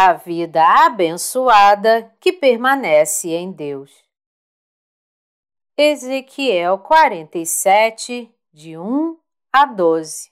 [0.00, 4.04] a vida abençoada que permanece em Deus.
[5.76, 9.18] Ezequiel 47, de 1
[9.52, 10.30] a 12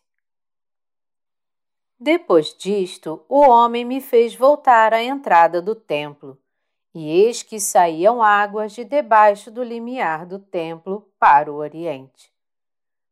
[1.99, 6.41] Depois disto, o homem me fez voltar à entrada do templo,
[6.95, 12.33] e eis que saíam águas de debaixo do limiar do templo para o oriente.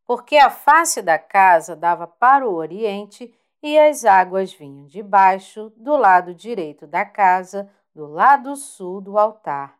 [0.05, 5.73] Porque a face da casa dava para o oriente e as águas vinham de baixo,
[5.75, 9.75] do lado direito da casa, do lado sul do altar.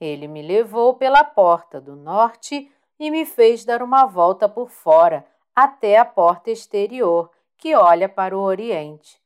[0.00, 5.26] Ele me levou pela porta do norte e me fez dar uma volta por fora,
[5.54, 9.20] até a porta exterior, que olha para o oriente.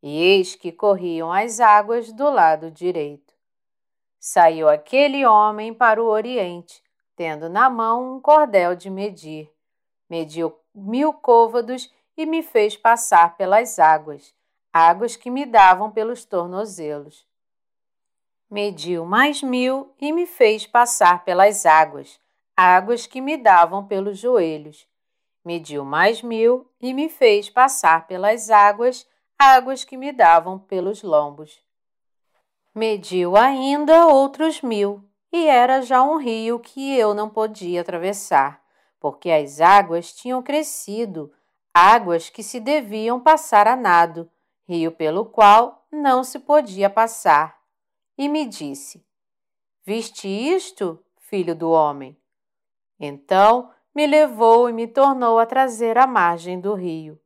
[0.00, 3.34] E eis que corriam as águas do lado direito.
[4.20, 6.80] Saiu aquele homem para o oriente,
[7.16, 9.52] tendo na mão um cordel de medir.
[10.08, 14.34] Mediu mil côvados e me fez passar pelas águas,
[14.72, 17.26] águas que me davam pelos tornozelos.
[18.50, 22.20] Mediu mais mil e me fez passar pelas águas,
[22.56, 24.86] águas que me davam pelos joelhos.
[25.44, 29.06] Mediu mais mil e me fez passar pelas águas,
[29.38, 31.60] águas que me davam pelos lombos.
[32.74, 38.62] Mediu ainda outros mil, e era já um rio que eu não podia atravessar,
[39.00, 41.32] porque as águas tinham crescido,
[41.74, 44.30] águas que se deviam passar a nado,
[44.66, 47.60] rio pelo qual não se podia passar.
[48.16, 49.04] E me disse:
[49.84, 52.16] Viste isto, filho do homem?
[53.00, 57.20] Então me levou e me tornou a trazer à margem do rio.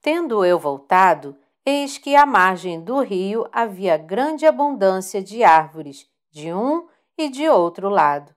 [0.00, 6.52] Tendo eu voltado, eis que à margem do rio havia grande abundância de árvores, de
[6.52, 8.34] um e de outro lado.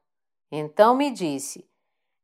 [0.52, 1.68] Então me disse: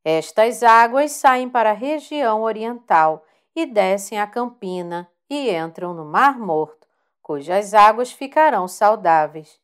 [0.04, 3.24] estas águas saem para a região oriental
[3.56, 6.88] e descem a Campina e entram no Mar Morto,
[7.22, 9.60] cujas águas ficarão saudáveis.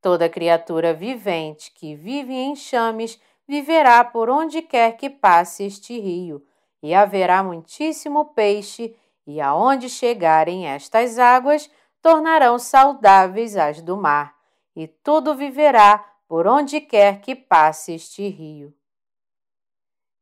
[0.00, 6.44] Toda criatura vivente que vive em chames viverá por onde quer que passe este rio,
[6.82, 11.70] e haverá muitíssimo peixe, e aonde chegarem estas águas,
[12.00, 14.34] tornarão saudáveis as do mar,
[14.74, 18.74] e tudo viverá por onde quer que passe este rio.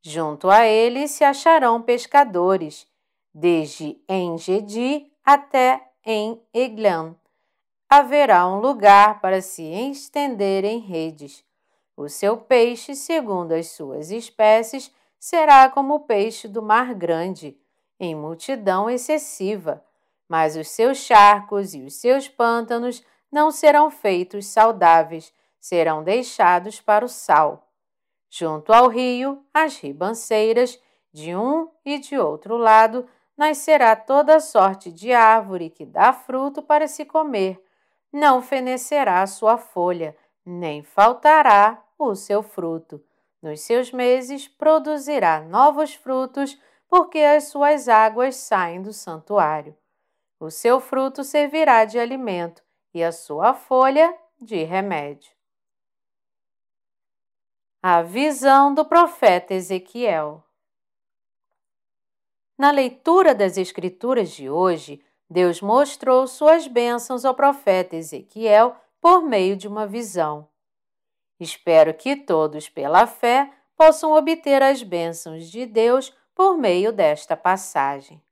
[0.02, 2.86] Junto a ele se acharão pescadores,
[3.34, 7.14] desde Engedi até em Eglan.
[7.88, 11.44] Haverá um lugar para se estender em redes.
[11.96, 17.60] O seu peixe, segundo as suas espécies, será como o peixe do mar grande,
[17.98, 19.84] em multidão excessiva,
[20.26, 27.04] mas os seus charcos e os seus pântanos não serão feitos saudáveis, serão deixados para
[27.04, 27.69] o sal.
[28.30, 30.80] Junto ao rio, as ribanceiras,
[31.12, 33.04] de um e de outro lado,
[33.36, 37.60] nascerá toda sorte de árvore que dá fruto para se comer.
[38.12, 43.02] Não fenecerá a sua folha, nem faltará o seu fruto.
[43.42, 46.56] Nos seus meses produzirá novos frutos,
[46.88, 49.76] porque as suas águas saem do santuário.
[50.38, 52.62] O seu fruto servirá de alimento
[52.94, 55.39] e a sua folha de remédio.
[57.82, 60.44] A visão do profeta Ezequiel.
[62.58, 69.56] Na leitura das Escrituras de hoje, Deus mostrou suas bênçãos ao profeta Ezequiel por meio
[69.56, 70.46] de uma visão.
[71.40, 78.22] Espero que todos, pela fé, possam obter as bênçãos de Deus por meio desta passagem.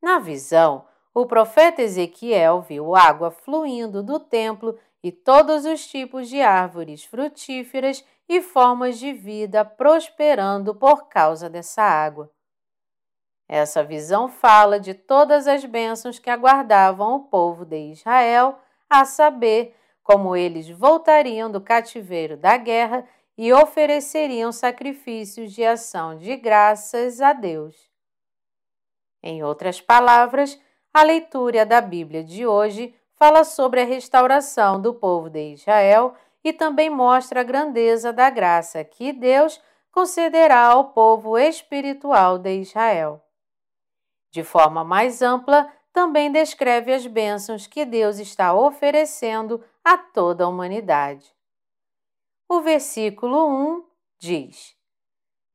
[0.00, 6.40] Na visão, o profeta Ezequiel viu água fluindo do templo e todos os tipos de
[6.40, 12.30] árvores frutíferas e formas de vida prosperando por causa dessa água.
[13.48, 18.58] Essa visão fala de todas as bênçãos que aguardavam o povo de Israel,
[18.90, 23.06] a saber, como eles voltariam do cativeiro da guerra
[23.36, 27.76] e ofereceriam sacrifícios de ação de graças a Deus.
[29.22, 30.60] Em outras palavras,
[30.92, 36.14] a leitura da Bíblia de hoje fala sobre a restauração do povo de Israel
[36.46, 39.60] e também mostra a grandeza da graça que Deus
[39.90, 43.20] concederá ao povo espiritual de Israel.
[44.30, 50.48] De forma mais ampla, também descreve as bênçãos que Deus está oferecendo a toda a
[50.48, 51.34] humanidade.
[52.48, 53.84] O versículo 1
[54.16, 54.76] diz: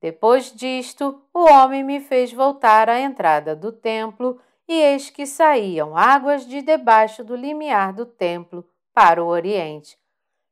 [0.02, 5.96] Depois disto, o homem me fez voltar à entrada do templo, e eis que saíam
[5.96, 10.01] águas de debaixo do limiar do templo para o oriente,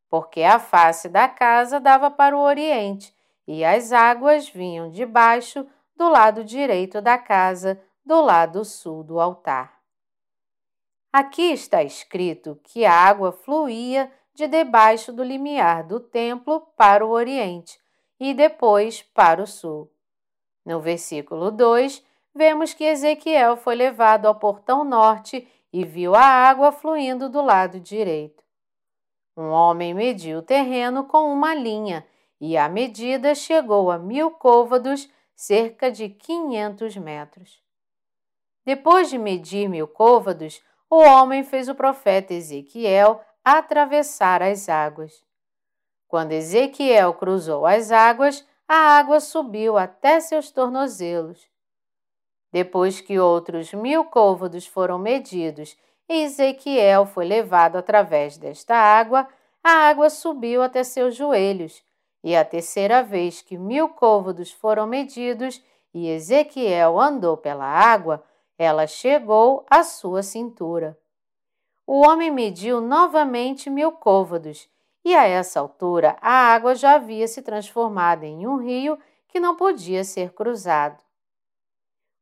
[0.09, 3.15] porque a face da casa dava para o oriente,
[3.47, 5.65] e as águas vinham de baixo,
[5.95, 9.79] do lado direito da casa, do lado sul do altar.
[11.11, 17.09] Aqui está escrito que a água fluía de debaixo do limiar do templo para o
[17.09, 17.79] oriente
[18.19, 19.91] e depois para o sul.
[20.65, 22.03] No versículo 2,
[22.33, 27.79] vemos que Ezequiel foi levado ao portão norte e viu a água fluindo do lado
[27.79, 28.43] direito.
[29.39, 32.05] Um homem mediu o terreno com uma linha
[32.41, 37.63] e a medida chegou a mil côvados, cerca de 500 metros.
[38.65, 45.23] Depois de medir mil côvados, o homem fez o profeta Ezequiel atravessar as águas.
[46.05, 51.47] Quando Ezequiel cruzou as águas, a água subiu até seus tornozelos.
[52.51, 55.77] Depois que outros mil côvados foram medidos
[56.09, 59.27] e Ezequiel foi levado através desta água,
[59.63, 61.83] a água subiu até seus joelhos.
[62.23, 65.63] E a terceira vez que mil côvados foram medidos
[65.93, 68.23] e Ezequiel andou pela água,
[68.57, 70.97] ela chegou à sua cintura.
[71.85, 74.67] O homem mediu novamente mil côvados,
[75.03, 78.97] e a essa altura a água já havia se transformado em um rio
[79.27, 81.01] que não podia ser cruzado.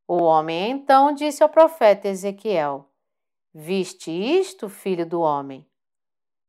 [0.06, 2.87] O homem então disse ao profeta Ezequiel:
[3.60, 5.68] Viste isto, filho do homem?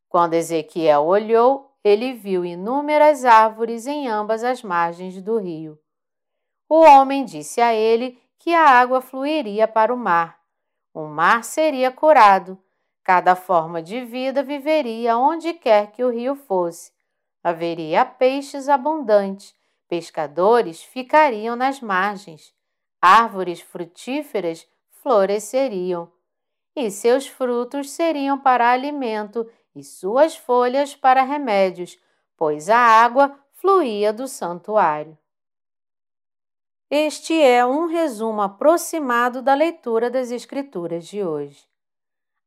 [0.08, 5.80] Quando Ezequiel olhou, ele viu inúmeras árvores em ambas as margens do rio.
[6.70, 10.40] O homem disse a ele que a água fluiria para o mar.
[10.94, 12.62] O mar seria curado.
[13.04, 16.92] Cada forma de vida viveria onde quer que o rio fosse.
[17.44, 19.56] Haveria peixes abundantes,
[19.88, 22.54] pescadores ficariam nas margens
[23.02, 24.68] árvores frutíferas
[25.02, 26.12] floresceriam,
[26.80, 31.98] e seus frutos seriam para alimento e suas folhas para remédios,
[32.36, 35.18] pois a água fluía do santuário.
[36.90, 41.68] Este é um resumo aproximado da leitura das Escrituras de hoje.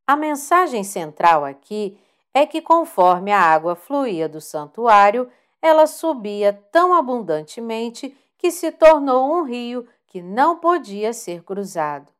[0.06, 1.96] A mensagem central aqui
[2.34, 5.30] é que, conforme a água fluía do santuário,
[5.60, 12.11] ela subia tão abundantemente que se tornou um rio que não podia ser cruzado.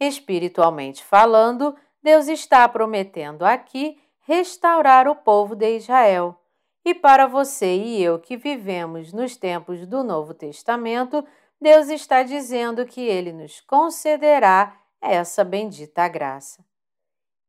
[0.00, 6.40] Espiritualmente falando, Deus está prometendo aqui restaurar o povo de Israel.
[6.84, 11.26] E para você e eu que vivemos nos tempos do Novo Testamento,
[11.60, 16.64] Deus está dizendo que Ele nos concederá essa bendita graça.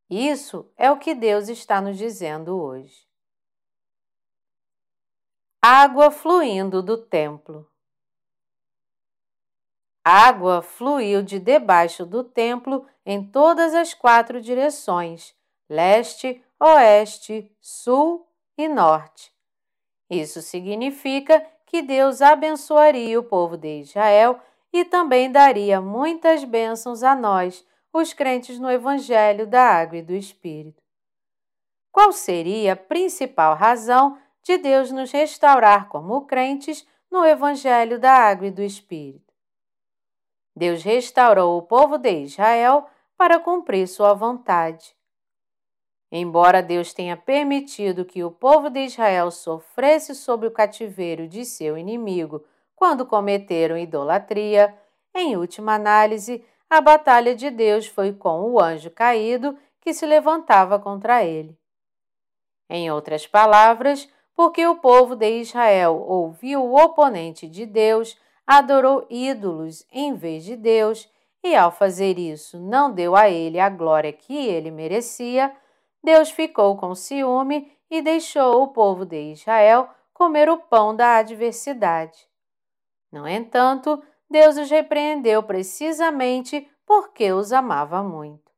[0.10, 3.08] Isso é o que Deus está nos dizendo hoje.
[5.62, 7.70] Água fluindo do templo
[10.04, 15.38] água fluiu de debaixo do templo em todas as quatro direções
[15.70, 19.32] leste, oeste, sul e norte.
[20.10, 24.40] Isso significa que Deus abençoaria o povo de Israel
[24.74, 30.14] e também daria muitas bênçãos a nós, os crentes no Evangelho da Água e do
[30.14, 30.82] Espírito.
[31.92, 38.48] Qual seria a principal razão de Deus nos restaurar como crentes no Evangelho da Água
[38.48, 39.29] e do Espírito?
[40.60, 42.86] Deus restaurou o povo de Israel
[43.18, 44.94] para cumprir sua vontade.
[46.12, 51.78] Embora Deus tenha permitido que o povo de Israel sofresse sob o cativeiro de seu
[51.78, 52.44] inimigo
[52.76, 54.78] quando cometeram idolatria,
[55.16, 60.78] em última análise, a batalha de Deus foi com o anjo caído que se levantava
[60.78, 61.58] contra ele.
[62.70, 68.18] Em outras palavras, porque o povo de Israel ouviu o oponente de Deus,
[68.50, 71.08] adorou ídolos em vez de Deus
[71.44, 75.56] e, ao fazer isso, não deu a ele a glória que ele merecia,
[76.04, 82.28] Deus ficou com ciúme e deixou o povo de Israel comer o pão da adversidade.
[83.12, 88.52] No entanto, Deus os repreendeu precisamente porque os amava muito.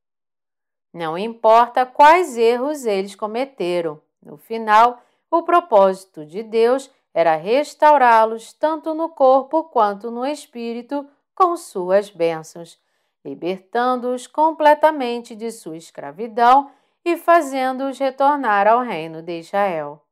[0.94, 8.94] Não importa quais erros eles cometeram, no final, o propósito de Deus era restaurá-los tanto
[8.94, 12.80] no corpo quanto no espírito com suas bênçãos,
[13.24, 16.72] libertando-os completamente de sua escravidão
[17.04, 20.06] e fazendo-os retornar ao reino de Israel.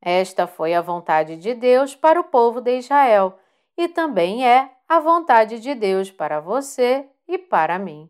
[0.00, 3.38] Esta foi a vontade de Deus para o povo de Israel
[3.76, 8.08] e também é a vontade de Deus para você e para mim.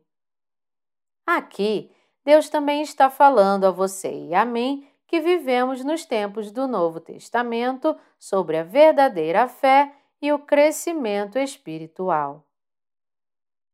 [1.27, 1.91] Aqui,
[2.25, 7.01] Deus também está falando a você e a mim que vivemos nos tempos do Novo
[7.01, 12.45] Testamento sobre a verdadeira fé e o crescimento espiritual.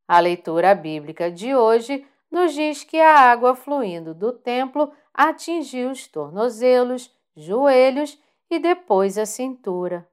[0.07, 6.07] A leitura bíblica de hoje nos diz que a água fluindo do templo atingiu os
[6.07, 10.07] tornozelos, joelhos e depois a cintura.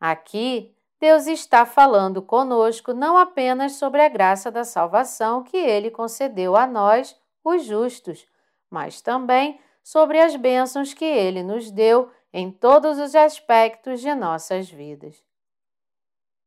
[0.00, 6.56] Aqui, Deus está falando conosco não apenas sobre a graça da salvação que Ele concedeu
[6.56, 8.26] a nós, os justos,
[8.70, 14.68] mas também sobre as bênçãos que Ele nos deu em todos os aspectos de nossas
[14.68, 15.22] vidas.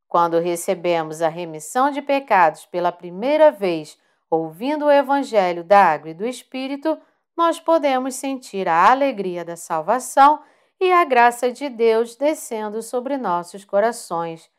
[0.07, 3.97] Quando recebemos a remissão de pecados pela primeira vez,
[4.29, 6.99] ouvindo o Evangelho da Água e do Espírito,
[7.35, 10.41] nós podemos sentir a alegria da salvação
[10.79, 14.49] e a graça de Deus descendo sobre nossos corações,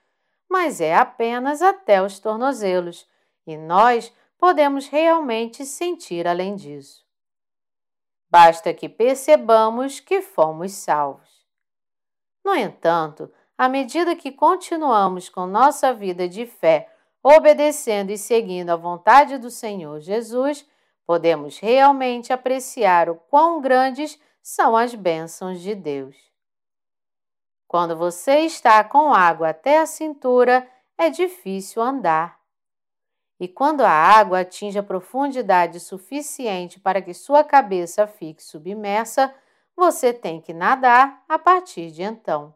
[0.48, 3.08] mas é apenas até os tornozelos,
[3.44, 7.07] e nós podemos realmente sentir além disso.
[8.30, 11.46] Basta que percebamos que fomos salvos.
[12.44, 16.92] No entanto, à medida que continuamos com nossa vida de fé,
[17.22, 20.66] obedecendo e seguindo a vontade do Senhor Jesus,
[21.06, 26.16] podemos realmente apreciar o quão grandes são as bênçãos de Deus.
[27.66, 30.66] Quando você está com água até a cintura,
[30.96, 32.37] é difícil andar.
[33.40, 39.32] E quando a água atinge a profundidade suficiente para que sua cabeça fique submersa,
[39.76, 42.54] você tem que nadar a partir de então.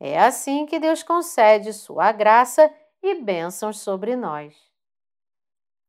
[0.00, 2.72] É assim que Deus concede sua graça
[3.02, 4.56] e bênçãos sobre nós.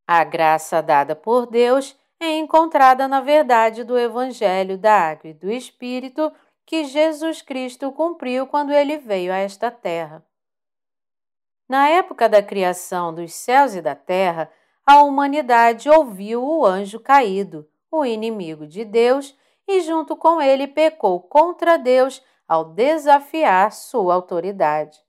[0.06, 5.50] A graça dada por Deus é encontrada na verdade do Evangelho da Água e do
[5.52, 6.32] Espírito
[6.66, 10.25] que Jesus Cristo cumpriu quando ele veio a esta terra.
[11.68, 14.52] Na época da criação dos céus e da terra,
[14.86, 19.36] a humanidade ouviu o anjo caído, o inimigo de Deus,
[19.68, 25.00] e junto com ele pecou contra Deus ao desafiar sua autoridade.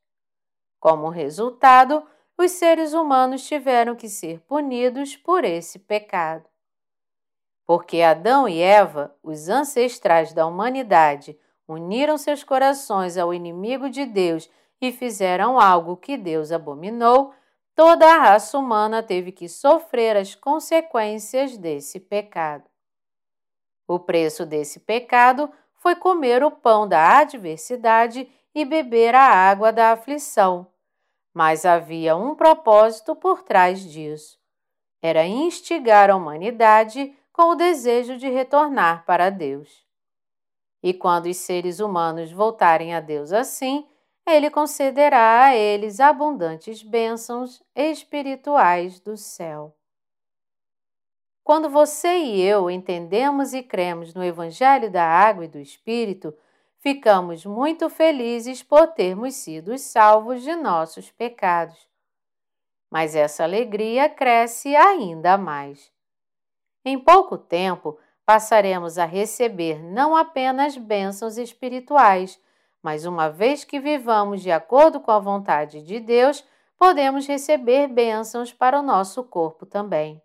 [0.81, 2.03] Como resultado,
[2.39, 6.49] os seres humanos tiveram que ser punidos por esse pecado.
[7.67, 14.49] Porque Adão e Eva, os ancestrais da humanidade, uniram seus corações ao inimigo de Deus
[14.81, 17.35] e fizeram algo que Deus abominou,
[17.75, 22.65] toda a raça humana teve que sofrer as consequências desse pecado.
[23.89, 29.93] O preço desse pecado foi comer o pão da adversidade e beber a água da
[29.93, 30.67] aflição.
[31.33, 34.39] Mas havia um propósito por trás disso:
[35.03, 39.85] era instigar a humanidade com o desejo de retornar para Deus.
[40.83, 43.87] E quando os seres humanos voltarem a Deus assim,
[44.27, 49.77] Ele concederá a eles abundantes bênçãos espirituais do céu.
[51.45, 56.37] Quando você e eu entendemos e cremos no Evangelho da Água e do Espírito,
[56.79, 61.89] ficamos muito felizes por termos sido salvos de nossos pecados.
[62.91, 65.93] Mas essa alegria cresce ainda mais.
[66.85, 72.41] Em pouco tempo, passaremos a receber não apenas bênçãos espirituais,
[72.87, 76.47] mas uma vez que vivamos de acordo com a vontade de Deus,
[76.79, 80.23] podemos receber bênçãos para o nosso corpo também.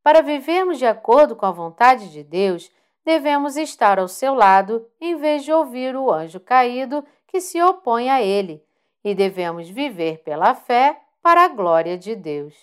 [0.00, 2.70] Para vivermos de acordo com a vontade de Deus,
[3.04, 8.08] devemos estar ao seu lado em vez de ouvir o anjo caído que se opõe
[8.10, 8.64] a ele,
[9.02, 12.54] e devemos viver pela fé para a glória de Deus.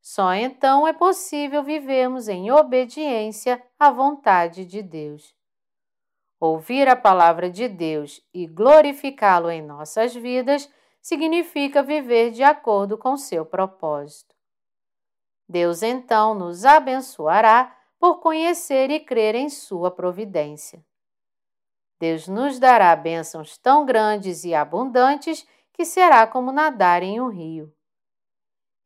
[0.00, 5.33] Só então é possível vivermos em obediência à vontade de Deus.
[6.46, 10.70] Ouvir a palavra de Deus e glorificá-lo em nossas vidas
[11.00, 14.34] significa viver de acordo com seu propósito.
[15.48, 20.84] Deus então nos abençoará por conhecer e crer em Sua providência.
[21.98, 27.74] Deus nos dará bênçãos tão grandes e abundantes que será como nadar em um rio.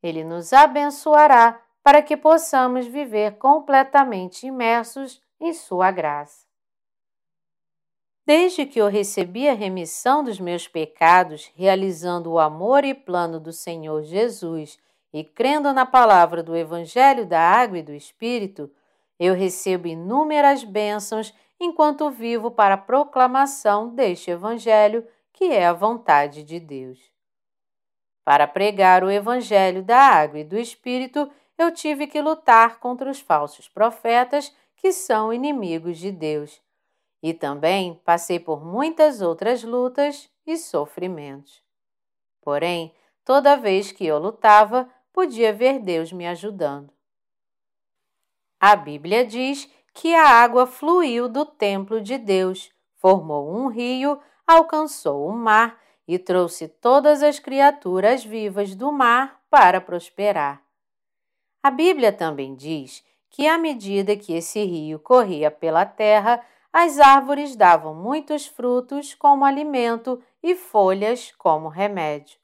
[0.01, 6.48] Ele nos abençoará para que possamos viver completamente imersos em Sua graça.
[8.29, 13.51] Desde que eu recebi a remissão dos meus pecados, realizando o amor e plano do
[13.51, 14.77] Senhor Jesus
[15.11, 18.69] e crendo na palavra do Evangelho da Água e do Espírito,
[19.19, 26.43] eu recebo inúmeras bênçãos enquanto vivo para a proclamação deste Evangelho, que é a vontade
[26.43, 26.99] de Deus.
[28.23, 33.19] Para pregar o Evangelho da água e do Espírito, eu tive que lutar contra os
[33.19, 36.61] falsos profetas que são inimigos de Deus.
[37.21, 41.61] E também passei por muitas outras lutas e sofrimentos.
[42.41, 42.95] Porém,
[43.25, 46.93] toda vez que eu lutava, podia ver Deus me ajudando.
[48.59, 55.27] A Bíblia diz que a água fluiu do templo de Deus, formou um rio, alcançou
[55.27, 60.61] o mar e trouxe todas as criaturas vivas do mar para prosperar.
[61.61, 67.55] A Bíblia também diz que, à medida que esse rio corria pela terra, as árvores
[67.55, 72.37] davam muitos frutos como alimento e folhas como remédio.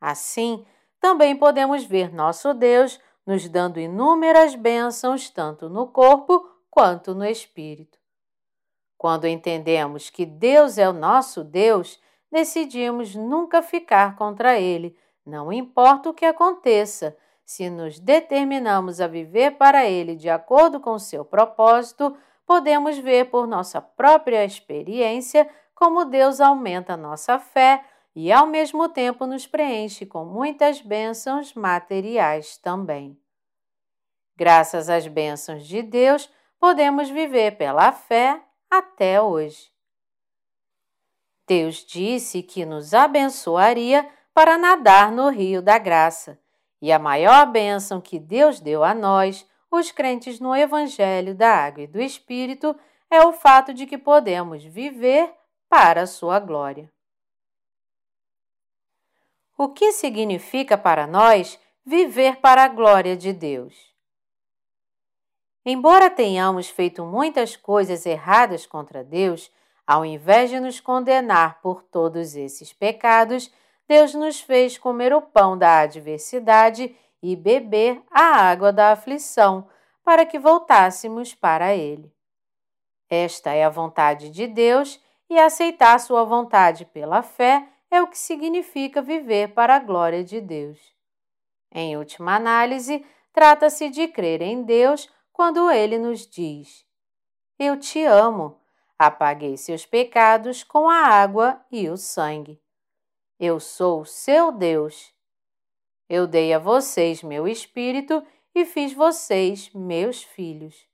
[0.00, 0.64] Assim,
[1.00, 7.98] também podemos ver nosso Deus nos dando inúmeras bênçãos tanto no corpo quanto no espírito.
[8.96, 12.00] Quando entendemos que Deus é o nosso Deus,
[12.32, 17.16] decidimos nunca ficar contra Ele, não importa o que aconteça.
[17.44, 22.16] Se nos determinamos a viver para Ele de acordo com seu propósito,
[22.48, 27.84] podemos ver por nossa própria experiência como Deus aumenta nossa fé
[28.16, 33.20] e, ao mesmo tempo, nos preenche com muitas bênçãos materiais também.
[34.34, 38.40] Graças às bênçãos de Deus, podemos viver pela fé
[38.70, 39.70] até hoje.
[41.46, 46.40] Deus disse que nos abençoaria para nadar no rio da graça,
[46.80, 51.82] e a maior bênção que Deus deu a nós, os crentes no Evangelho da Água
[51.82, 52.74] e do Espírito,
[53.10, 55.32] é o fato de que podemos viver
[55.68, 56.90] para a sua glória.
[59.56, 63.92] O que significa para nós viver para a glória de Deus?
[65.64, 69.50] Embora tenhamos feito muitas coisas erradas contra Deus,
[69.86, 73.50] ao invés de nos condenar por todos esses pecados,
[73.86, 79.68] Deus nos fez comer o pão da adversidade e beber a água da aflição,
[80.04, 82.12] para que voltássemos para Ele.
[83.08, 88.18] Esta é a vontade de Deus e aceitar Sua vontade pela fé é o que
[88.18, 90.78] significa viver para a glória de Deus.
[91.72, 96.84] Em última análise, trata-se de crer em Deus quando Ele nos diz:
[97.58, 98.58] Eu te amo
[98.98, 102.60] Apaguei seus pecados com a água e o sangue.
[103.38, 105.14] Eu sou seu Deus.
[106.08, 108.24] Eu dei a vocês meu espírito
[108.54, 110.88] e fiz vocês meus filhos.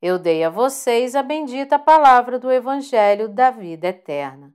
[0.00, 4.54] Eu dei a vocês a bendita palavra do Evangelho da vida eterna.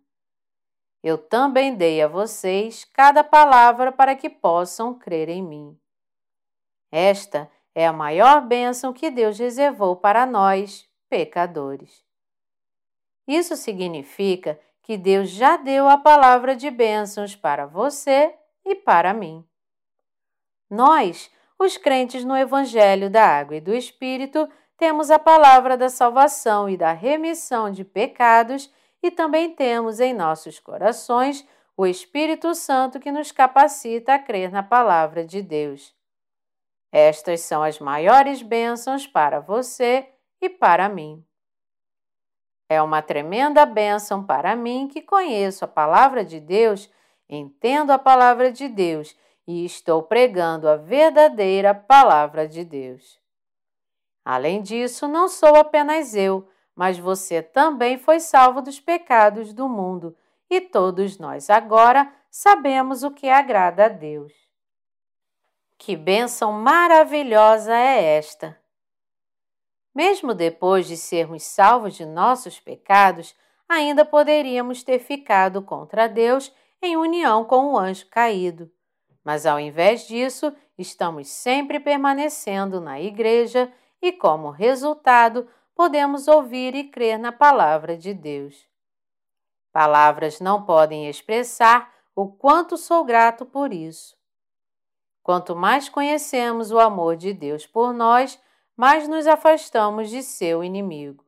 [1.04, 5.78] Eu também dei a vocês cada palavra para que possam crer em mim.
[6.92, 12.06] Esta é a maior bênção que Deus reservou para nós, pecadores.
[13.28, 19.49] Isso significa que Deus já deu a palavra de bênçãos para você e para mim.
[20.70, 26.70] Nós, os crentes no Evangelho da Água e do Espírito, temos a palavra da salvação
[26.70, 33.12] e da remissão de pecados e também temos em nossos corações o Espírito Santo que
[33.12, 35.96] nos capacita a crer na palavra de Deus.
[36.92, 40.10] Estas são as maiores bênçãos para você
[40.42, 41.24] e para mim.
[42.70, 46.90] É uma tremenda bênção para mim que conheço a palavra de Deus,
[47.28, 49.16] entendo a palavra de Deus
[49.52, 53.20] e estou pregando a verdadeira palavra de Deus.
[54.24, 60.16] Além disso, não sou apenas eu, mas você também foi salvo dos pecados do mundo,
[60.52, 64.32] e todos nós agora sabemos o que agrada a Deus.
[65.80, 68.56] Que bênção maravilhosa é esta!
[69.96, 73.36] Mesmo depois de sermos salvos de nossos pecados,
[73.68, 78.72] ainda poderíamos ter ficado contra Deus em união com o anjo caído.
[79.24, 86.86] Mas ao invés disso, estamos sempre permanecendo na igreja e, como resultado, podemos ouvir e
[86.86, 88.68] crer na palavra de Deus.
[89.72, 94.18] Palavras não podem expressar o quanto sou grato por isso.
[95.22, 98.42] Quanto mais conhecemos o amor de Deus por nós,
[98.76, 101.24] mas nos afastamos de seu inimigo.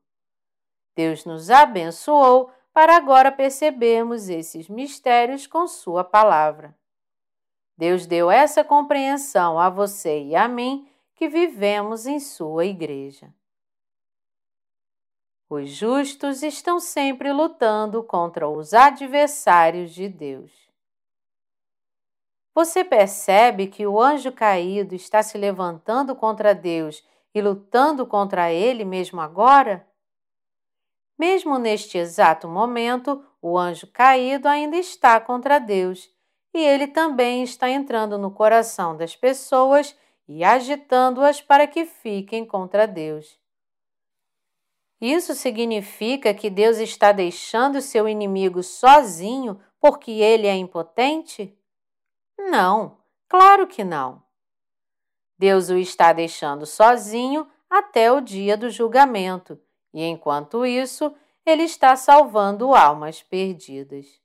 [0.96, 6.76] Deus nos abençoou para agora percebermos esses mistérios com Sua palavra.
[7.82, 13.34] Deus deu essa compreensão a você e a mim que vivemos em Sua igreja.
[15.50, 20.52] Os justos estão sempre lutando contra os adversários de Deus.
[22.54, 28.86] Você percebe que o anjo caído está se levantando contra Deus e lutando contra ele
[28.86, 29.88] mesmo agora?
[31.18, 36.11] Mesmo neste exato momento, o anjo caído ainda está contra Deus
[36.54, 39.96] e ele também está entrando no coração das pessoas
[40.28, 43.40] e agitando-as para que fiquem contra Deus.
[45.00, 51.58] Isso significa que Deus está deixando seu inimigo sozinho porque ele é impotente?
[52.38, 54.24] Não, claro que não.
[55.38, 59.60] Deus o está deixando sozinho até o dia do julgamento,
[59.92, 64.22] e enquanto isso, ele está salvando almas perdidas.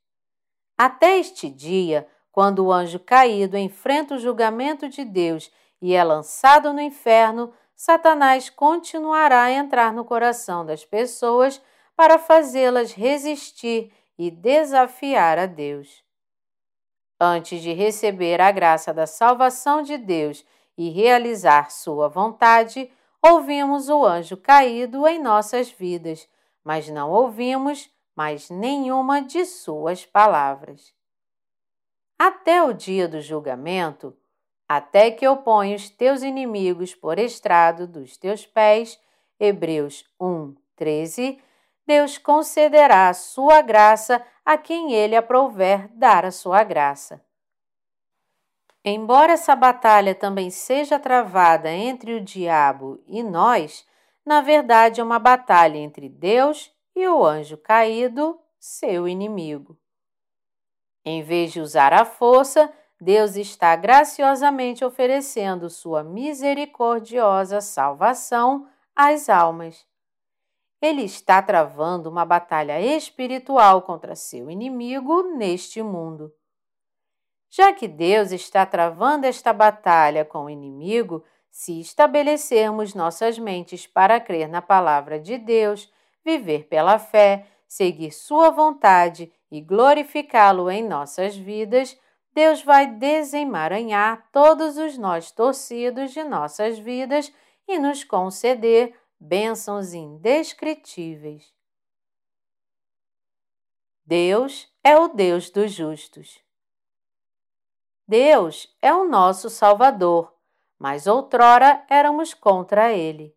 [0.77, 2.07] Até este dia,
[2.37, 8.47] quando o anjo caído enfrenta o julgamento de Deus e é lançado no inferno, Satanás
[8.47, 11.59] continuará a entrar no coração das pessoas
[11.95, 16.03] para fazê-las resistir e desafiar a Deus.
[17.19, 20.45] Antes de receber a graça da salvação de Deus
[20.77, 26.29] e realizar Sua vontade, ouvimos o anjo caído em nossas vidas,
[26.63, 30.95] mas não ouvimos mais nenhuma de Suas palavras.
[32.19, 34.17] Até o dia do julgamento,
[34.67, 38.99] até que eu ponha os teus inimigos por estrado dos teus pés.
[39.39, 41.39] Hebreus 1, 13.
[41.85, 47.23] Deus concederá a sua graça a quem ele aprouver dar a sua graça.
[48.83, 53.85] Embora essa batalha também seja travada entre o diabo e nós,
[54.25, 59.77] na verdade é uma batalha entre Deus e o anjo caído, seu inimigo.
[61.09, 69.87] Em vez de usar a força, Deus está graciosamente oferecendo sua misericordiosa salvação às almas.
[70.81, 76.29] Ele está travando uma batalha espiritual contra seu inimigo neste mundo.
[77.49, 84.19] Já que Deus está travando esta batalha com o inimigo, se estabelecermos nossas mentes para
[84.19, 85.89] crer na palavra de Deus,
[86.25, 91.99] viver pela fé, seguir Sua vontade e glorificá-lo em nossas vidas,
[92.33, 97.33] Deus vai desemaranhar todos os nós torcidos de nossas vidas
[97.67, 101.51] e nos conceder bênçãos indescritíveis.
[104.05, 106.39] Deus é o Deus dos justos.
[108.07, 110.33] Deus é o nosso Salvador,
[110.79, 113.35] mas outrora éramos contra Ele.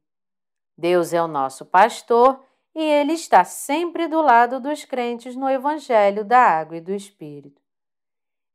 [0.77, 2.40] Deus é o nosso pastor
[2.75, 7.61] e Ele está sempre do lado dos crentes no Evangelho da Água e do Espírito.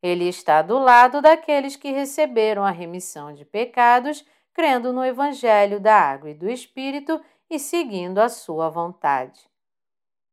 [0.01, 5.95] Ele está do lado daqueles que receberam a remissão de pecados, crendo no Evangelho da
[5.95, 9.49] Água e do Espírito e seguindo a sua vontade.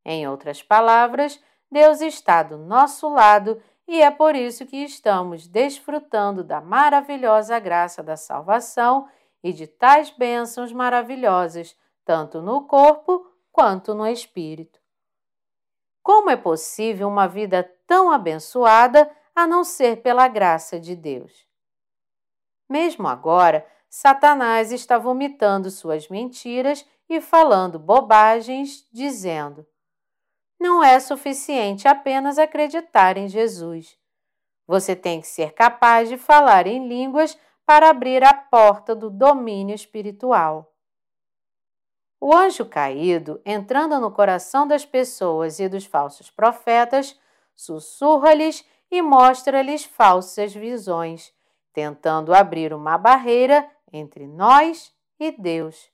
[0.05, 6.45] Em outras palavras, Deus está do nosso lado e é por isso que estamos desfrutando
[6.45, 9.09] da maravilhosa graça da salvação
[9.43, 14.81] e de tais bênçãos maravilhosas, tanto no corpo quanto no espírito.
[16.03, 21.47] Como é possível uma vida tão abençoada a não ser pela graça de Deus.
[22.69, 29.67] Mesmo agora, Satanás está vomitando suas mentiras e falando bobagens, dizendo:
[30.59, 33.99] Não é suficiente apenas acreditar em Jesus.
[34.67, 39.75] Você tem que ser capaz de falar em línguas para abrir a porta do domínio
[39.75, 40.72] espiritual.
[42.25, 47.19] O anjo caído, entrando no coração das pessoas e dos falsos profetas,
[47.53, 51.35] sussurra-lhes e mostra-lhes falsas visões,
[51.73, 55.91] tentando abrir uma barreira entre nós e Deus.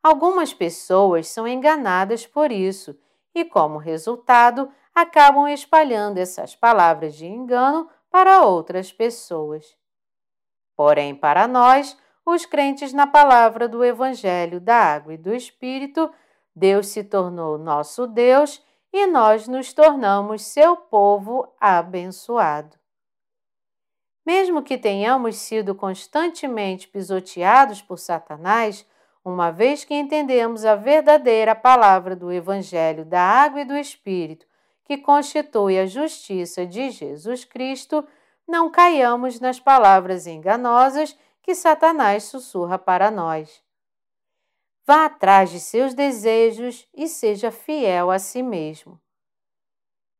[0.00, 2.96] Algumas pessoas são enganadas por isso
[3.34, 9.76] e, como resultado, acabam espalhando essas palavras de engano para outras pessoas.
[10.76, 16.12] Porém, para nós, os crentes na palavra do Evangelho da Água e do Espírito,
[16.54, 18.60] Deus se tornou nosso Deus
[18.92, 22.76] e nós nos tornamos seu povo abençoado.
[24.26, 28.84] Mesmo que tenhamos sido constantemente pisoteados por Satanás,
[29.24, 34.46] uma vez que entendemos a verdadeira palavra do Evangelho da Água e do Espírito,
[34.84, 38.04] que constitui a justiça de Jesus Cristo,
[38.48, 43.62] não caiamos nas palavras enganosas que Satanás sussurra para nós.
[44.84, 49.00] Vá atrás de seus desejos e seja fiel a si mesmo.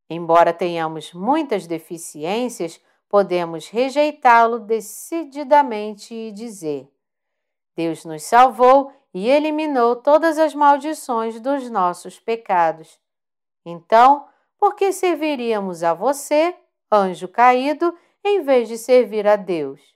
[0.09, 6.89] Embora tenhamos muitas deficiências, podemos rejeitá-lo decididamente e dizer:
[7.75, 13.01] Deus nos salvou e eliminou todas as maldições dos nossos pecados.
[13.65, 16.57] Então, por que serviríamos a você,
[16.93, 19.96] anjo caído, em vez de servir a Deus?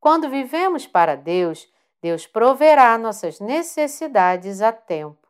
[0.00, 1.68] Quando vivemos para Deus,
[2.00, 5.26] Deus proverá nossas necessidades a tempo.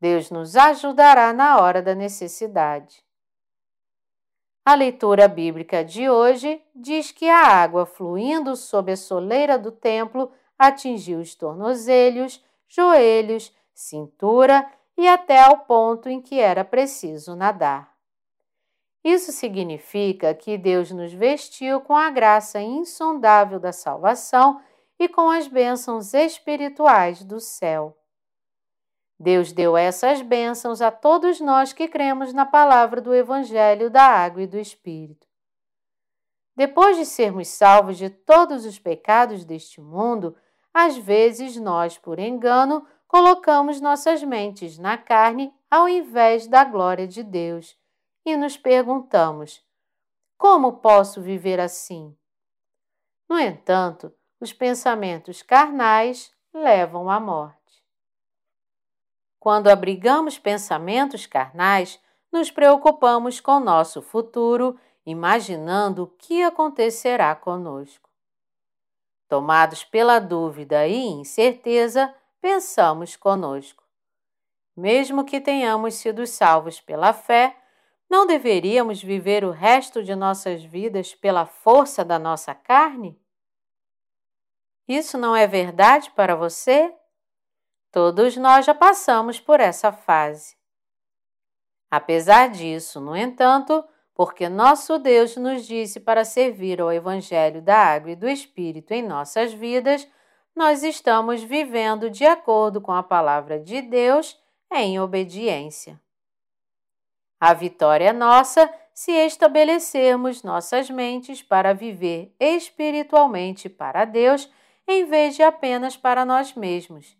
[0.00, 3.04] Deus nos ajudará na hora da necessidade.
[4.64, 10.30] A leitura bíblica de hoje diz que a água fluindo sob a soleira do templo
[10.58, 17.97] atingiu os tornozelhos, joelhos, cintura e até ao ponto em que era preciso nadar.
[19.04, 24.60] Isso significa que Deus nos vestiu com a graça insondável da salvação
[24.98, 27.96] e com as bênçãos espirituais do céu.
[29.18, 34.42] Deus deu essas bênçãos a todos nós que cremos na palavra do Evangelho da Água
[34.42, 35.26] e do Espírito.
[36.56, 40.36] Depois de sermos salvos de todos os pecados deste mundo,
[40.74, 47.22] às vezes nós, por engano, colocamos nossas mentes na carne ao invés da glória de
[47.22, 47.77] Deus
[48.32, 49.64] e nos perguntamos:
[50.36, 52.16] como posso viver assim?
[53.28, 57.58] No entanto, os pensamentos carnais levam à morte.
[59.38, 68.08] Quando abrigamos pensamentos carnais, nos preocupamos com nosso futuro, imaginando o que acontecerá conosco.
[69.28, 73.84] Tomados pela dúvida e incerteza, pensamos conosco.
[74.76, 77.56] Mesmo que tenhamos sido salvos pela fé,
[78.08, 83.20] não deveríamos viver o resto de nossas vidas pela força da nossa carne?
[84.86, 86.94] Isso não é verdade para você?
[87.92, 90.56] Todos nós já passamos por essa fase.
[91.90, 98.10] Apesar disso, no entanto, porque nosso Deus nos disse para servir ao Evangelho da Água
[98.10, 100.08] e do Espírito em nossas vidas,
[100.56, 104.36] nós estamos vivendo de acordo com a palavra de Deus
[104.72, 106.00] em obediência.
[107.40, 114.50] A vitória é nossa se estabelecermos nossas mentes para viver espiritualmente para Deus
[114.88, 117.16] em vez de apenas para nós mesmos.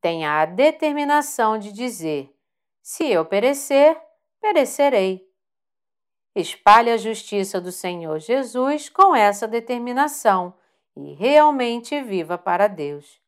[0.00, 2.34] Tenha a determinação de dizer:
[2.82, 3.96] se eu perecer,
[4.40, 5.24] perecerei.
[6.34, 10.54] Espalhe a justiça do Senhor Jesus com essa determinação
[10.96, 13.20] e realmente viva para Deus.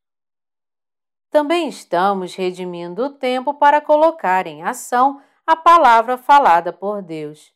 [1.31, 7.55] Também estamos redimindo o tempo para colocar em ação a palavra falada por Deus.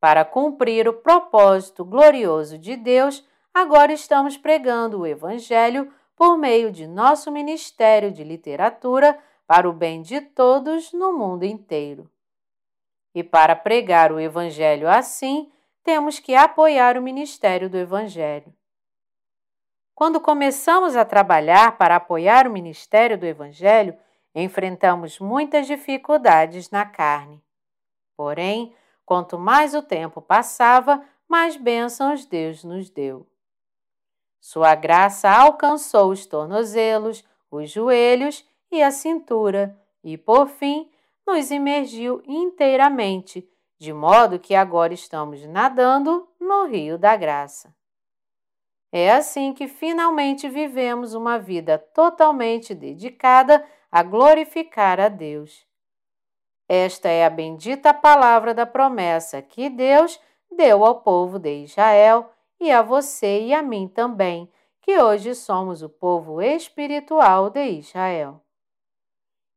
[0.00, 6.86] Para cumprir o propósito glorioso de Deus, agora estamos pregando o Evangelho por meio de
[6.86, 12.10] nosso Ministério de Literatura para o bem de todos no mundo inteiro.
[13.14, 18.50] E para pregar o Evangelho assim, temos que apoiar o ministério do Evangelho.
[19.94, 23.94] Quando começamos a trabalhar para apoiar o ministério do Evangelho,
[24.34, 27.42] enfrentamos muitas dificuldades na carne.
[28.16, 28.74] Porém,
[29.06, 33.26] quanto mais o tempo passava, mais bênçãos Deus nos deu.
[34.40, 40.90] Sua graça alcançou os tornozelos, os joelhos e a cintura, e, por fim,
[41.26, 47.74] nos imergiu inteiramente, de modo que agora estamos nadando no Rio da Graça.
[48.92, 55.64] É assim que finalmente vivemos uma vida totalmente dedicada a glorificar a Deus.
[56.68, 62.28] Esta é a bendita palavra da promessa que Deus deu ao povo de Israel
[62.58, 68.42] e a você e a mim também, que hoje somos o povo espiritual de Israel.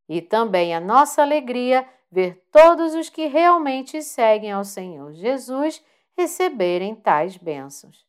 [0.08, 5.84] E também a nossa alegria ver todos os que realmente seguem ao Senhor Jesus
[6.16, 8.06] receberem tais bênçãos.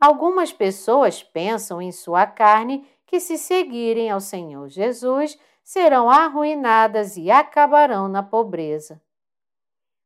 [0.00, 7.30] Algumas pessoas pensam em sua carne que, se seguirem ao Senhor Jesus, serão arruinadas e
[7.30, 9.02] acabarão na pobreza.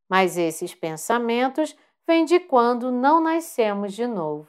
[0.09, 4.49] Mas esses pensamentos vêm de quando não nascemos de novo.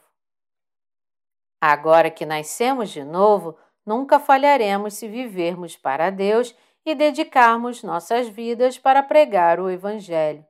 [1.59, 8.77] Agora que nascemos de novo, nunca falharemos se vivermos para Deus e dedicarmos nossas vidas
[8.77, 10.45] para pregar o Evangelho.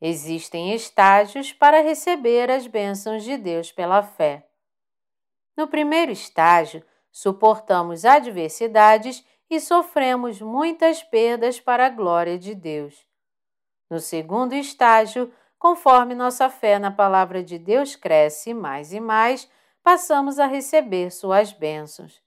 [0.00, 4.47] Existem estágios para receber as bênçãos de Deus pela fé.
[5.58, 13.04] No primeiro estágio, suportamos adversidades e sofremos muitas perdas para a glória de Deus.
[13.90, 19.50] No segundo estágio, conforme nossa fé na palavra de Deus cresce mais e mais,
[19.82, 22.22] passamos a receber suas bênçãos.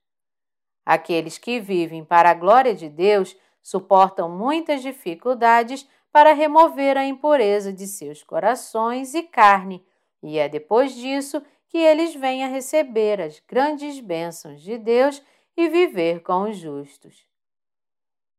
[0.86, 7.72] Aqueles que vivem para a glória de Deus suportam muitas dificuldades para remover a impureza
[7.72, 9.86] de seus corações e carne,
[10.22, 15.24] e é depois disso que eles vêm a receber as grandes bênçãos de Deus
[15.56, 17.26] e viver com os justos.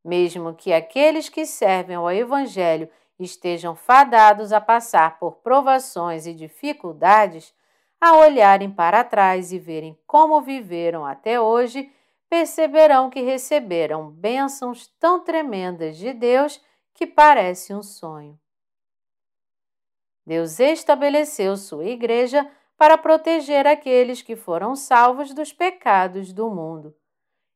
[0.05, 7.55] Mesmo que aqueles que servem ao Evangelho estejam fadados a passar por provações e dificuldades,
[7.99, 11.91] a olharem para trás e verem como viveram até hoje,
[12.29, 16.61] perceberão que receberam bênçãos tão tremendas de Deus
[16.93, 18.39] que parece um sonho.
[20.27, 22.47] Deus estabeleceu sua igreja
[22.83, 26.93] para proteger aqueles que foram salvos dos pecados do mundo.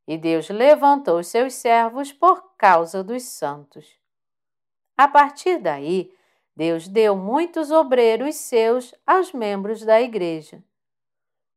[0.06, 3.98] E Deus levantou seus servos por causa dos santos.
[4.96, 6.14] A partir daí,
[6.54, 10.62] Deus deu muitos obreiros seus aos membros da igreja.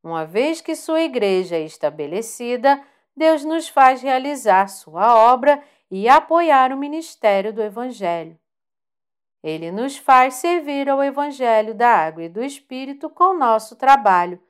[0.03, 2.83] Uma vez que sua igreja é estabelecida,
[3.15, 8.35] Deus nos faz realizar sua obra e apoiar o ministério do Evangelho.
[9.43, 14.41] Ele nos faz servir ao Evangelho da Água e do Espírito com nosso trabalho,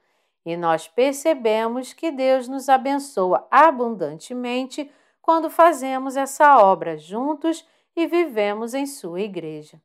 [0.46, 8.74] e nós percebemos que Deus nos abençoa abundantemente quando fazemos essa obra juntos e vivemos
[8.74, 9.80] em Sua Igreja.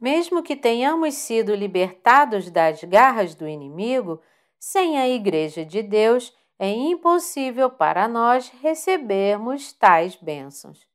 [0.00, 4.22] Mesmo que tenhamos sido libertados das garras do inimigo,
[4.58, 10.89] sem a Igreja de Deus é impossível para nós recebermos tais bênçãos.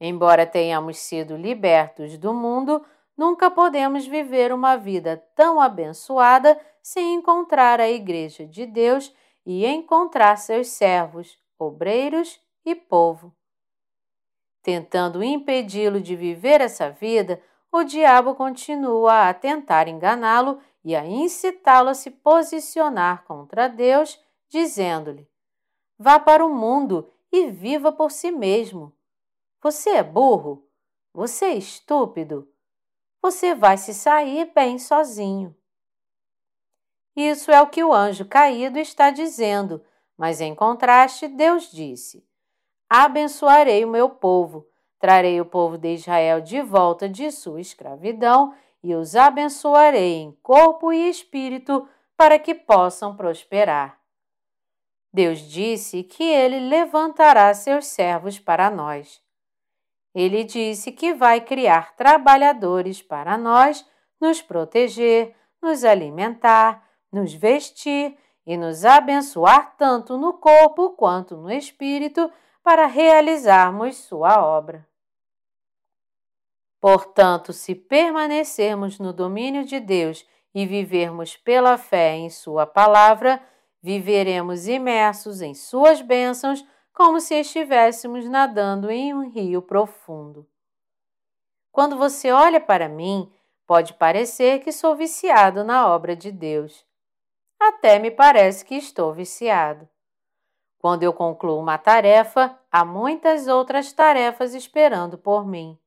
[0.00, 2.84] Embora tenhamos sido libertos do mundo,
[3.16, 9.12] nunca podemos viver uma vida tão abençoada sem encontrar a Igreja de Deus
[9.44, 13.34] e encontrar seus servos, obreiros e povo.
[14.62, 21.88] Tentando impedi-lo de viver essa vida, o diabo continua a tentar enganá-lo e a incitá-lo
[21.88, 25.28] a se posicionar contra Deus, dizendo-lhe:
[25.98, 28.92] Vá para o mundo e viva por si mesmo.
[29.60, 30.68] Você é burro?
[31.12, 32.48] Você é estúpido?
[33.20, 35.56] Você vai se sair bem sozinho.
[37.16, 39.84] Isso é o que o anjo caído está dizendo,
[40.16, 42.24] mas em contraste, Deus disse:
[42.88, 44.68] Abençoarei o meu povo,
[45.00, 50.92] trarei o povo de Israel de volta de sua escravidão e os abençoarei em corpo
[50.92, 54.00] e espírito para que possam prosperar.
[55.12, 59.20] Deus disse que ele levantará seus servos para nós.
[60.14, 63.86] Ele disse que vai criar trabalhadores para nós,
[64.20, 68.16] nos proteger, nos alimentar, nos vestir
[68.46, 72.30] e nos abençoar tanto no corpo quanto no espírito
[72.62, 74.86] para realizarmos sua obra.
[76.80, 83.42] Portanto, se permanecermos no domínio de Deus e vivermos pela fé em Sua palavra,
[83.82, 86.64] viveremos imersos em Suas bênçãos
[86.98, 90.44] como se estivéssemos nadando em um rio profundo.
[91.70, 93.32] Quando você olha para mim,
[93.64, 96.84] pode parecer que sou viciado na obra de Deus.
[97.56, 99.88] Até me parece que estou viciado.
[100.76, 105.78] Quando eu concluo uma tarefa, há muitas outras tarefas esperando por mim.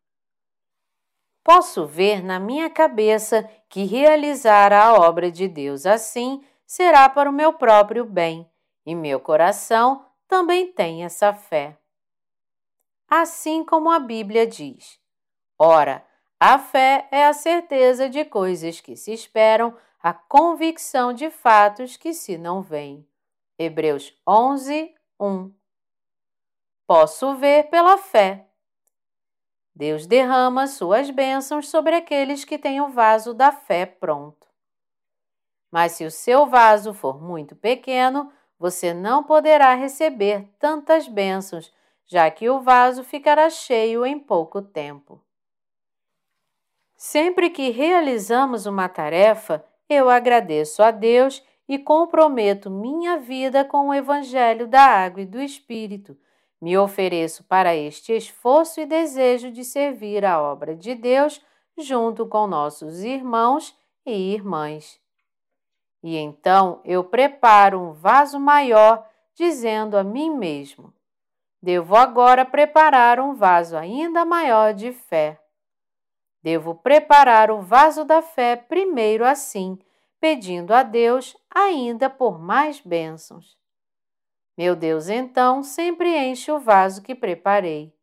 [1.44, 7.34] Posso ver na minha cabeça que realizar a obra de Deus assim será para o
[7.34, 8.50] meu próprio bem,
[8.86, 11.78] e meu coração também tem essa fé.
[13.06, 14.98] Assim como a Bíblia diz:
[15.60, 16.08] Ora,
[16.40, 22.14] a fé é a certeza de coisas que se esperam, a convicção de fatos que
[22.14, 23.06] se não veem.
[23.60, 25.54] Hebreus 11, 1.
[26.88, 28.48] Posso ver pela fé.
[29.76, 34.48] Deus derrama suas bênçãos sobre aqueles que têm o vaso da fé pronto.
[35.70, 38.32] Mas se o seu vaso for muito pequeno,
[38.62, 41.74] você não poderá receber tantas bênçãos,
[42.06, 45.20] já que o vaso ficará cheio em pouco tempo.
[46.96, 53.94] Sempre que realizamos uma tarefa, eu agradeço a Deus e comprometo minha vida com o
[53.94, 56.16] Evangelho da Água e do Espírito
[56.62, 61.42] me ofereço para este esforço e desejo de servir a obra de Deus
[61.76, 65.01] junto com nossos irmãos e irmãs.
[66.04, 70.94] E então eu preparo um vaso maior, dizendo a mim mesmo:
[71.62, 75.40] Devo agora preparar um vaso ainda maior de fé.
[76.42, 79.78] Devo preparar o vaso da fé primeiro assim,
[80.20, 83.56] pedindo a Deus ainda por mais bênçãos.
[84.58, 87.96] Meu Deus então sempre enche o vaso que preparei.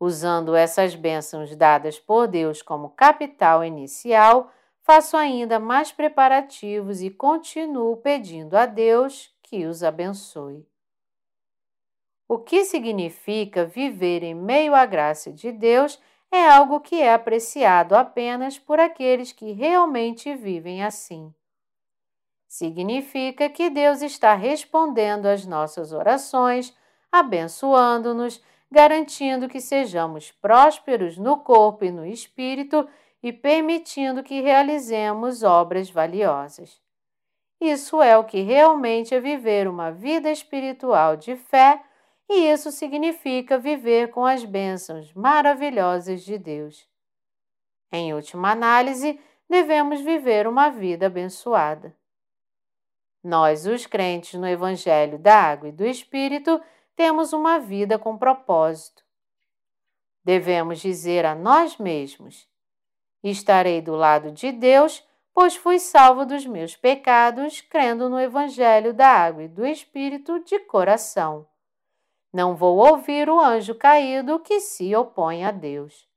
[0.00, 4.50] Usando essas bênçãos dadas por Deus como capital inicial,
[4.86, 10.64] faço ainda mais preparativos e continuo pedindo a Deus que os abençoe.
[12.28, 17.96] O que significa viver em meio à graça de Deus é algo que é apreciado
[17.96, 21.34] apenas por aqueles que realmente vivem assim.
[22.46, 26.72] Significa que Deus está respondendo às nossas orações,
[27.10, 28.40] abençoando-nos,
[28.70, 32.88] garantindo que sejamos prósperos no corpo e no espírito
[33.26, 36.80] e permitindo que realizemos obras valiosas.
[37.60, 41.82] Isso é o que realmente é viver uma vida espiritual de fé,
[42.30, 46.88] e isso significa viver com as bênçãos maravilhosas de Deus.
[47.90, 49.18] Em última análise,
[49.50, 51.96] devemos viver uma vida abençoada.
[53.24, 56.62] Nós, os crentes no Evangelho da Água e do Espírito,
[56.94, 59.02] temos uma vida com propósito.
[60.22, 62.48] Devemos dizer a nós mesmos:
[63.28, 65.04] Estarei do lado de Deus,
[65.34, 70.60] pois fui salvo dos meus pecados, crendo no Evangelho da Água e do Espírito de
[70.60, 71.44] coração.
[72.32, 76.08] Não vou ouvir o anjo caído que se opõe a Deus.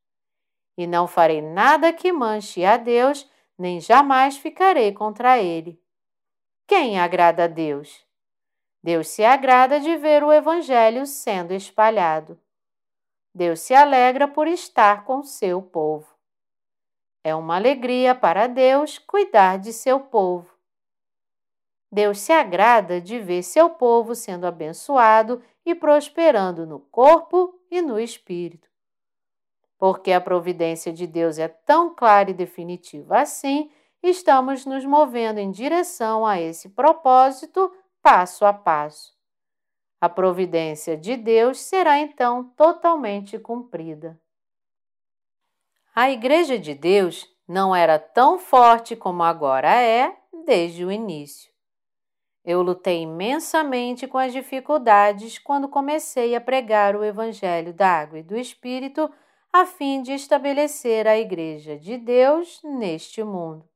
[0.77, 5.81] E não farei nada que manche a Deus, nem jamais ficarei contra ele.
[6.67, 8.05] Quem agrada a Deus?
[8.83, 12.39] Deus se agrada de ver o Evangelho sendo espalhado.
[13.33, 16.18] Deus se alegra por estar com seu povo.
[17.23, 20.59] É uma alegria para Deus cuidar de seu povo.
[21.91, 27.99] Deus se agrada de ver seu povo sendo abençoado e prosperando no corpo e no
[27.99, 28.69] espírito.
[29.77, 33.71] Porque a providência de Deus é tão clara e definitiva assim,
[34.03, 39.17] estamos nos movendo em direção a esse propósito passo a passo.
[40.01, 44.19] A providência de Deus será então totalmente cumprida.
[45.95, 50.15] A Igreja de Deus não era tão forte como agora é
[50.45, 51.51] desde o início.
[52.45, 58.23] Eu lutei imensamente com as dificuldades quando comecei a pregar o Evangelho da Água e
[58.23, 59.11] do Espírito
[59.51, 63.67] a fim de estabelecer a Igreja de Deus neste mundo.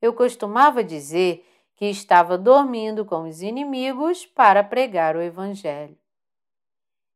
[0.00, 1.46] Eu costumava dizer
[1.76, 5.96] que estava dormindo com os inimigos para pregar o Evangelho.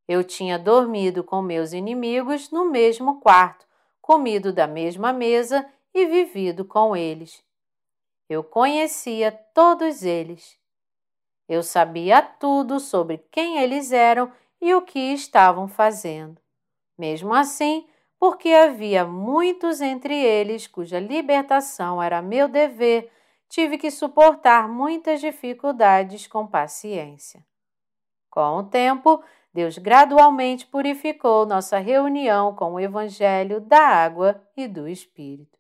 [0.07, 3.68] Eu tinha dormido com meus inimigos no mesmo quarto,
[4.09, 7.45] comido da mesma mesa e vivido com eles.
[8.27, 10.59] Eu conhecia todos eles.
[11.47, 14.33] Eu sabia tudo sobre quem eles eram
[14.63, 16.41] e o que estavam fazendo.
[16.97, 17.87] Mesmo assim,
[18.19, 23.13] porque havia muitos entre eles cuja libertação era meu dever,
[23.47, 27.45] tive que suportar muitas dificuldades com paciência.
[28.31, 29.23] Com o tempo,
[29.59, 35.59] Deus gradualmente purificou nossa reunião com o Evangelho da água e do Espírito.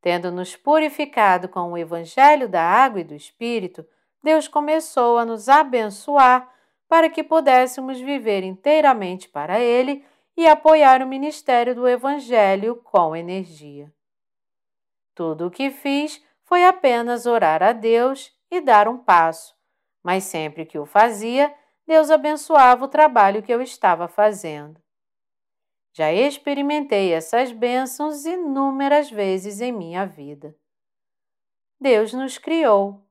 [0.00, 3.84] Tendo nos purificado com o Evangelho da água e do Espírito,
[4.22, 6.48] Deus começou a nos abençoar
[6.88, 10.06] para que pudéssemos viver inteiramente para Ele
[10.36, 13.92] e apoiar o ministério do Evangelho com energia.
[15.16, 19.52] Tudo o que fiz foi apenas orar a Deus e dar um passo,
[20.00, 21.52] mas sempre que o fazia,
[21.88, 24.78] Deus abençoava o trabalho que eu estava fazendo.
[25.94, 30.54] Já experimentei essas bênçãos inúmeras vezes em minha vida.
[31.80, 33.02] Deus nos criou.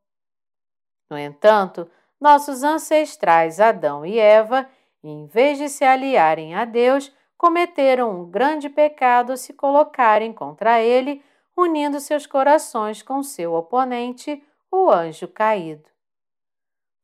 [1.09, 1.89] No entanto,
[2.21, 4.69] nossos ancestrais Adão e Eva,
[5.03, 10.79] em vez de se aliarem a Deus, cometeram um grande pecado ao se colocarem contra
[10.79, 11.23] ele
[11.57, 15.96] unindo seus corações com seu oponente, o anjo caído.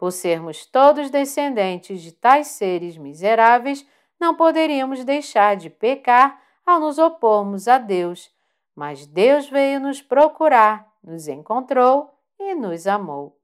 [0.04, 3.88] Por sermos todos descendentes de tais seres miseráveis,
[4.20, 8.30] não poderíamos deixar de pecar ao nos opormos a Deus,
[8.76, 13.40] mas Deus veio nos procurar, nos encontrou e nos amou.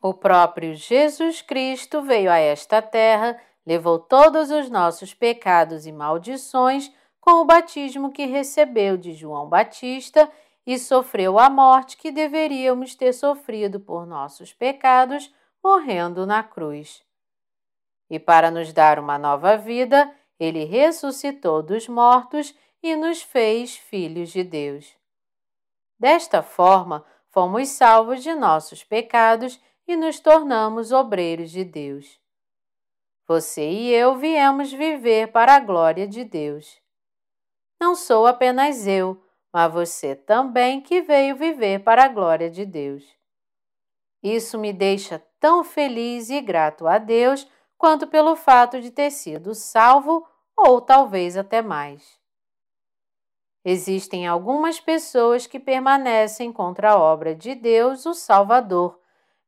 [0.00, 6.90] O próprio Jesus Cristo veio a esta terra, levou todos os nossos pecados e maldições
[7.20, 10.32] com o batismo que recebeu de João Batista
[10.66, 17.04] e sofreu a morte que deveríamos ter sofrido por nossos pecados, morrendo na cruz.
[18.10, 24.30] E para nos dar uma nova vida, ele ressuscitou dos mortos e nos fez filhos
[24.30, 24.96] de Deus.
[25.98, 32.20] Desta forma, fomos salvos de nossos pecados e nos tornamos obreiros de Deus.
[33.26, 36.80] Você e eu viemos viver para a glória de Deus.
[37.80, 39.20] Não sou apenas eu,
[39.52, 43.04] mas você também que veio viver para a glória de Deus.
[44.22, 47.46] Isso me deixa tão feliz e grato a Deus
[47.78, 50.26] quanto pelo fato de ter sido salvo
[50.56, 52.18] ou talvez até mais.
[53.64, 58.98] Existem algumas pessoas que permanecem contra a obra de Deus, o Salvador,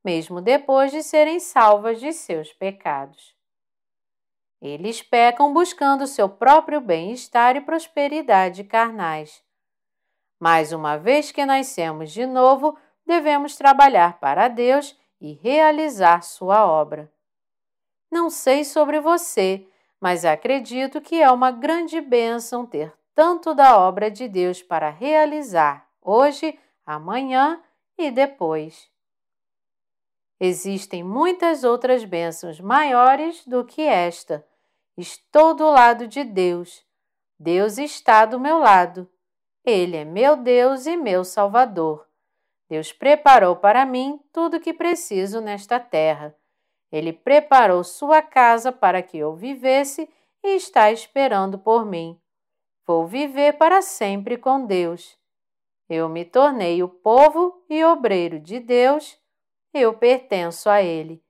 [0.04, 3.36] mesmo depois de serem salvas de seus pecados.
[4.60, 9.40] Eles pecam buscando seu próprio bem-estar e prosperidade carnais.
[10.38, 17.12] Mas uma vez que nascemos de novo, devemos trabalhar para Deus e realizar sua obra.
[18.10, 19.66] Não sei sobre você,
[20.00, 25.88] mas acredito que é uma grande bênção ter tanto da obra de Deus para realizar
[26.00, 27.60] hoje, amanhã
[27.98, 28.88] e depois.
[30.40, 34.46] Existem muitas outras bênçãos maiores do que esta.
[34.96, 36.84] Estou do lado de Deus.
[37.38, 39.10] Deus está do meu lado.
[39.68, 42.08] Ele é meu Deus e meu Salvador.
[42.70, 46.34] Deus preparou para mim tudo o que preciso nesta terra.
[46.90, 50.08] Ele preparou sua casa para que eu vivesse
[50.42, 52.18] e está esperando por mim.
[52.86, 55.18] Vou viver para sempre com Deus.
[55.86, 59.20] Eu me tornei o povo e obreiro de Deus
[59.74, 61.22] eu pertenço a Ele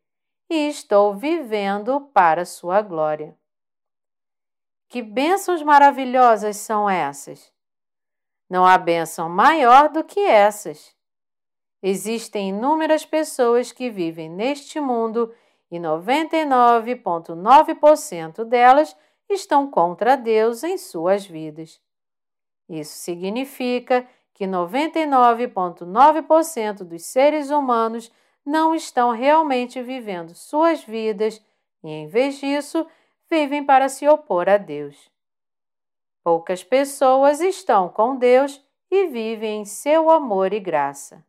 [0.49, 3.37] e estou vivendo para Sua glória.
[4.89, 7.53] Que bênçãos maravilhosas são essas!
[8.49, 10.97] Não há bênção maior do que essas.
[11.83, 15.31] Existem inúmeras pessoas que vivem neste mundo
[15.71, 18.97] e 99,9% delas
[19.29, 21.79] estão contra Deus em suas vidas.
[22.69, 28.11] Isso significa que 99,9% dos seres humanos
[28.45, 31.43] não estão realmente vivendo suas vidas
[31.85, 32.87] e, em vez disso,
[33.31, 35.11] vivem para se opor a Deus.
[36.29, 41.25] Poucas pessoas estão com Deus e vivem em seu amor e graça.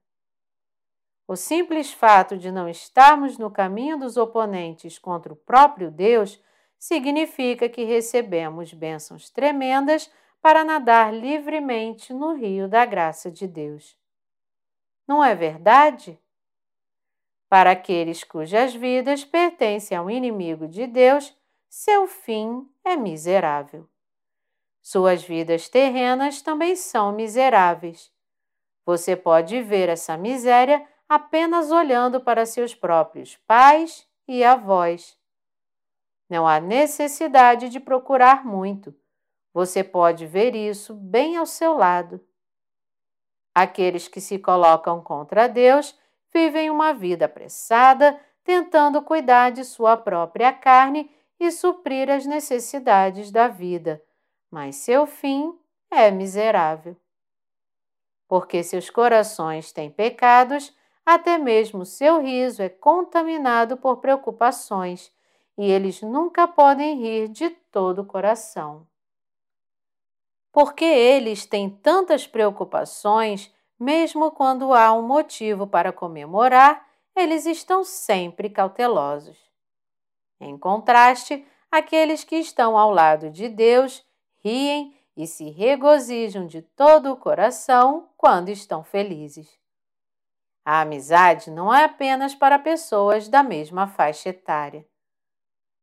[1.26, 6.38] O simples fato de não estarmos no caminho dos oponentes contra o próprio Deus
[6.78, 13.98] significa que recebemos bênçãos tremendas para nadar livremente no rio da graça de Deus.
[15.08, 16.20] Não é verdade?
[17.48, 21.34] Para aqueles cujas vidas pertencem ao inimigo de Deus,
[21.70, 23.88] seu fim é miserável.
[24.82, 28.12] Suas vidas terrenas também são miseráveis.
[28.86, 35.18] Você pode ver essa miséria apenas olhando para seus próprios pais e avós.
[36.30, 38.96] Não há necessidade de procurar muito.
[39.54, 42.24] Você pode ver isso bem ao seu lado.
[43.54, 45.98] Aqueles que se colocam contra Deus
[46.32, 53.48] vivem uma vida apressada, tentando cuidar de sua própria carne e suprir as necessidades da
[53.48, 54.02] vida,
[54.52, 55.58] mas seu fim
[55.92, 56.96] é miserável.
[58.28, 60.76] Porque seus corações têm pecados,
[61.06, 65.12] até mesmo seu riso é contaminado por preocupações
[65.58, 68.88] e eles nunca podem rir de todo o coração.
[70.52, 78.50] Porque eles têm tantas preocupações, mesmo quando há um motivo para comemorar, eles estão sempre
[78.50, 79.38] cautelosos.
[80.40, 84.06] Em contraste, aqueles que estão ao lado de Deus
[84.44, 89.60] riem e se regozijam de todo o coração quando estão felizes.
[90.64, 94.86] A amizade não é apenas para pessoas da mesma faixa etária.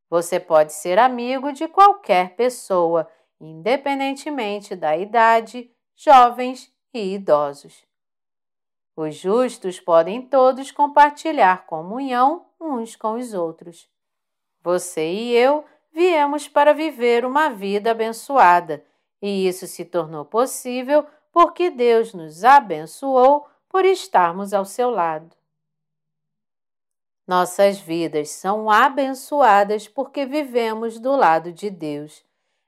[0.09, 7.84] Você pode ser amigo de qualquer pessoa, independentemente da idade, jovens e idosos.
[8.96, 13.88] Os justos podem todos compartilhar comunhão uns com os outros.
[14.62, 15.64] Você e eu
[15.97, 18.84] viemos para viver uma vida abençoada,
[19.22, 25.34] e isso se tornou possível porque Deus nos abençoou por estarmos ao seu lado.
[27.26, 32.22] Nossas vidas são abençoadas porque vivemos do lado de Deus.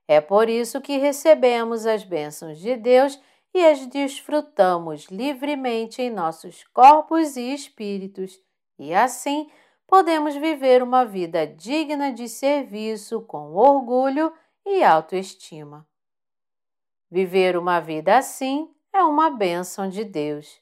[0.09, 3.21] É por isso que recebemos as bênçãos de Deus
[3.53, 8.41] e as desfrutamos livremente em nossos corpos e espíritos,
[8.79, 9.51] e assim
[9.89, 14.31] podemos viver uma vida digna de serviço com orgulho
[14.65, 15.89] e autoestima.
[17.11, 20.61] Viver uma vida assim é uma bênção de Deus.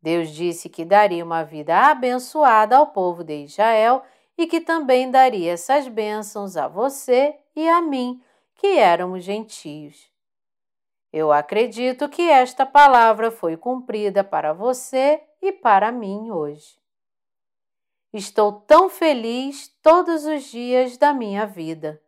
[0.00, 4.02] Deus disse que daria uma vida abençoada ao povo de Israel
[4.38, 8.22] e que também daria essas bênçãos a você e a mim,
[8.54, 10.10] que éramos gentios.
[11.12, 16.85] Eu acredito que esta palavra foi cumprida para você e para mim hoje.
[18.16, 22.02] Estou tão feliz todos os dias da minha vida.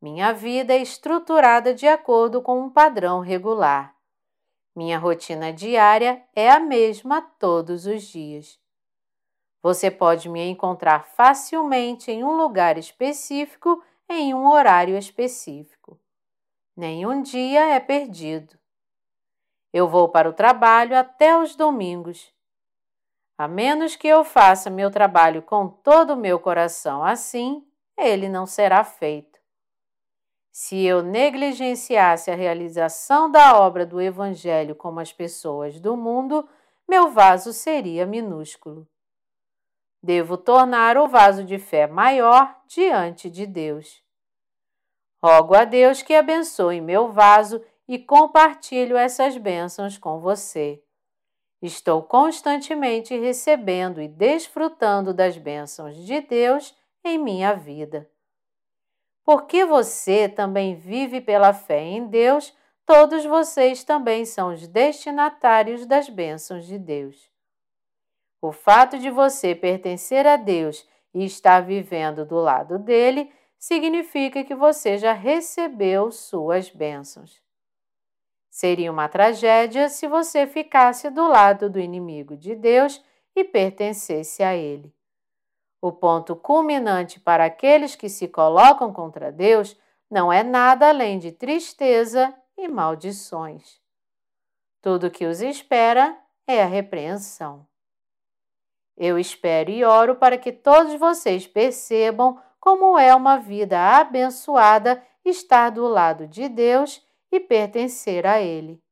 [0.00, 3.94] Minha vida é estruturada de acordo com um padrão regular.
[4.74, 8.58] Minha rotina diária é a mesma todos os dias.
[9.62, 16.00] Você pode me encontrar facilmente em um lugar específico em um horário específico.
[16.74, 18.58] Nenhum dia é perdido.
[19.74, 22.32] Eu vou para o trabalho até os domingos.
[23.38, 27.64] A menos que eu faça meu trabalho com todo o meu coração assim,
[27.96, 29.38] ele não será feito.
[30.50, 36.48] Se eu negligenciasse a realização da obra do Evangelho como as pessoas do mundo,
[36.88, 38.88] meu vaso seria minúsculo.
[40.02, 44.02] Devo tornar o vaso de fé maior diante de Deus.
[45.22, 50.82] Rogo a Deus que abençoe meu vaso e compartilho essas bênçãos com você.
[51.60, 58.08] Estou constantemente recebendo e desfrutando das bênçãos de Deus em minha vida.
[59.24, 62.56] Porque você também vive pela fé em Deus,
[62.86, 67.28] todos vocês também são os destinatários das bênçãos de Deus.
[68.40, 74.54] O fato de você pertencer a Deus e estar vivendo do lado dele significa que
[74.54, 77.42] você já recebeu suas bênçãos.
[78.58, 83.00] Seria uma tragédia se você ficasse do lado do inimigo de Deus
[83.36, 84.92] e pertencesse a ele.
[85.80, 89.78] O ponto culminante para aqueles que se colocam contra Deus
[90.10, 93.80] não é nada além de tristeza e maldições.
[94.82, 97.64] Tudo que os espera é a repreensão.
[98.96, 105.70] Eu espero e oro para que todos vocês percebam como é uma vida abençoada estar
[105.70, 108.82] do lado de Deus e pertencer a Ele.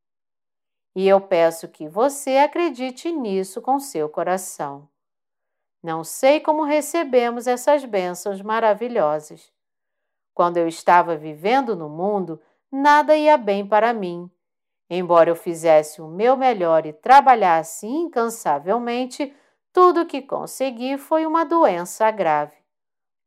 [0.95, 4.89] E eu peço que você acredite nisso com seu coração.
[5.83, 9.53] Não sei como recebemos essas bênçãos maravilhosas.
[10.35, 12.41] Quando eu estava vivendo no mundo,
[12.73, 14.31] nada ia bem para mim.
[14.89, 19.35] Embora eu fizesse o meu melhor e trabalhasse incansavelmente,
[19.73, 22.57] tudo o que consegui foi uma doença grave.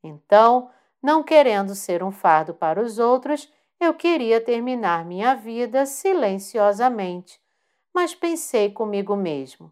[0.03, 7.41] Então, não querendo ser um fardo para os outros, eu queria terminar minha vida silenciosamente,
[7.93, 9.71] mas pensei comigo mesmo: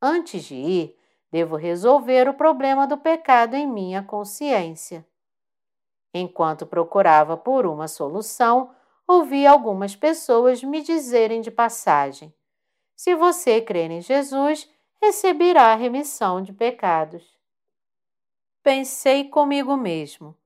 [0.00, 0.98] antes de ir,
[1.30, 5.06] devo resolver o problema do pecado em minha consciência.
[6.14, 8.74] Enquanto procurava por uma solução,
[9.08, 12.32] ouvi algumas pessoas me dizerem de passagem:
[12.94, 14.70] Se você crer em Jesus,
[15.00, 17.36] receberá a remissão de pecados.
[18.62, 20.36] Pensei comigo mesmo: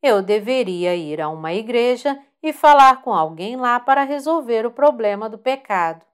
[0.00, 5.28] eu deveria ir a uma igreja e falar com alguém lá para resolver o problema
[5.28, 6.04] do pecado.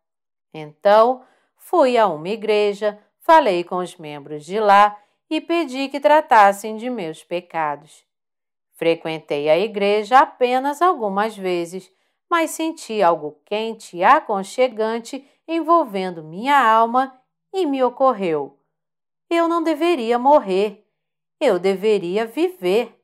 [0.52, 1.22] Então,
[1.56, 4.96] fui a uma igreja, falei com os membros de lá
[5.28, 8.04] e pedi que tratassem de meus pecados.
[8.72, 11.92] Frequentei a igreja apenas algumas vezes,
[12.28, 17.18] mas senti algo quente e aconchegante envolvendo minha alma
[17.52, 18.58] e me ocorreu:
[19.30, 20.86] eu não deveria morrer,
[21.40, 23.00] eu deveria viver.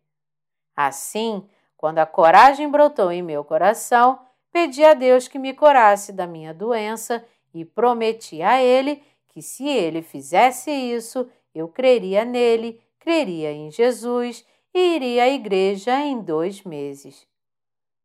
[0.77, 1.49] Assim,
[1.81, 4.19] quando a coragem brotou em meu coração,
[4.53, 7.25] pedi a Deus que me curasse da minha doença
[7.55, 14.45] e prometi a Ele que, se Ele fizesse isso, eu creria nele, creria em Jesus
[14.75, 17.27] e iria à igreja em dois meses.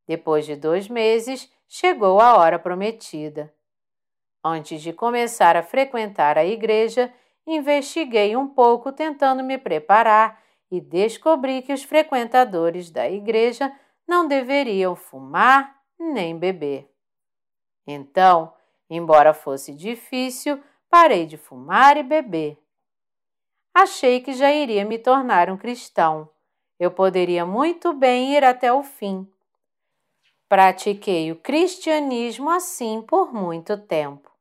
[0.08, 3.54] Depois de dois meses, chegou a hora prometida.
[4.42, 7.14] Antes de começar a frequentar a igreja,
[7.46, 13.72] investiguei um pouco tentando me preparar e descobri que os frequentadores da igreja
[14.08, 16.90] não deveriam fumar nem beber.
[17.88, 18.54] Então,
[18.90, 22.58] embora fosse difícil, parei de fumar e beber.
[23.74, 26.30] Achei que já iria me tornar um cristão.
[26.80, 29.30] Eu poderia muito bem ir até o fim.
[30.48, 34.32] Pratiquei o cristianismo assim por muito tempo.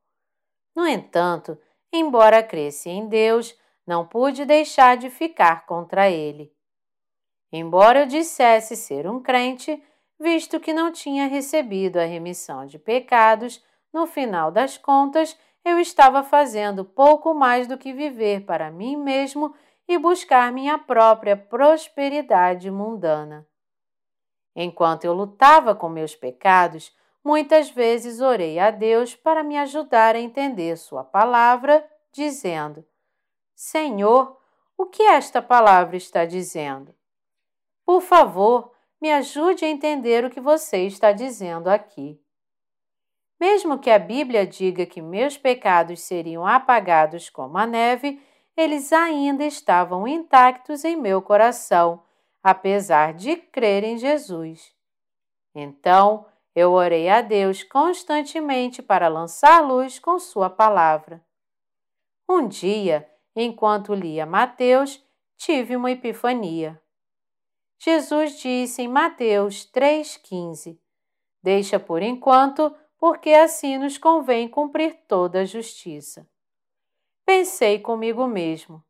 [0.75, 1.57] No entanto,
[1.91, 6.53] embora cresça em Deus, não pude deixar de ficar contra ele.
[7.51, 9.81] Embora eu dissesse ser um crente,
[10.19, 13.63] visto que não tinha recebido a remissão de pecados,
[13.93, 19.55] no final das contas eu estava fazendo pouco mais do que viver para mim mesmo
[19.87, 23.47] e buscar minha própria prosperidade mundana.
[24.55, 30.19] Enquanto eu lutava com meus pecados, muitas vezes orei a Deus para me ajudar a
[30.19, 32.85] entender Sua palavra, dizendo:
[33.55, 34.37] Senhor,
[34.77, 36.93] o que esta palavra está dizendo?
[37.85, 42.21] Por favor, me ajude a entender o que você está dizendo aqui.
[43.39, 48.21] Mesmo que a Bíblia diga que meus pecados seriam apagados como a neve,
[48.57, 52.03] eles ainda estavam intactos em meu coração,
[52.43, 54.73] apesar de crer em Jesus.
[55.53, 61.23] Então, eu orei a Deus constantemente para lançar luz com Sua palavra.
[62.27, 65.03] Um dia, Enquanto lia Mateus,
[65.35, 66.81] tive uma epifania.
[67.77, 70.79] Jesus disse em Mateus 3,15:
[71.43, 76.27] Deixa por enquanto, porque assim nos convém cumprir toda a justiça.
[77.25, 78.83] Pensei comigo mesmo.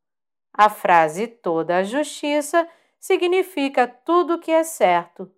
[0.54, 2.68] A frase toda a justiça
[3.00, 5.30] significa tudo o que é certo.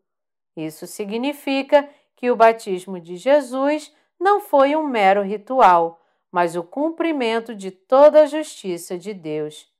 [0.55, 7.55] Isso significa que o batismo de Jesus não foi um mero ritual, mas o cumprimento
[7.55, 9.71] de toda a justiça de Deus.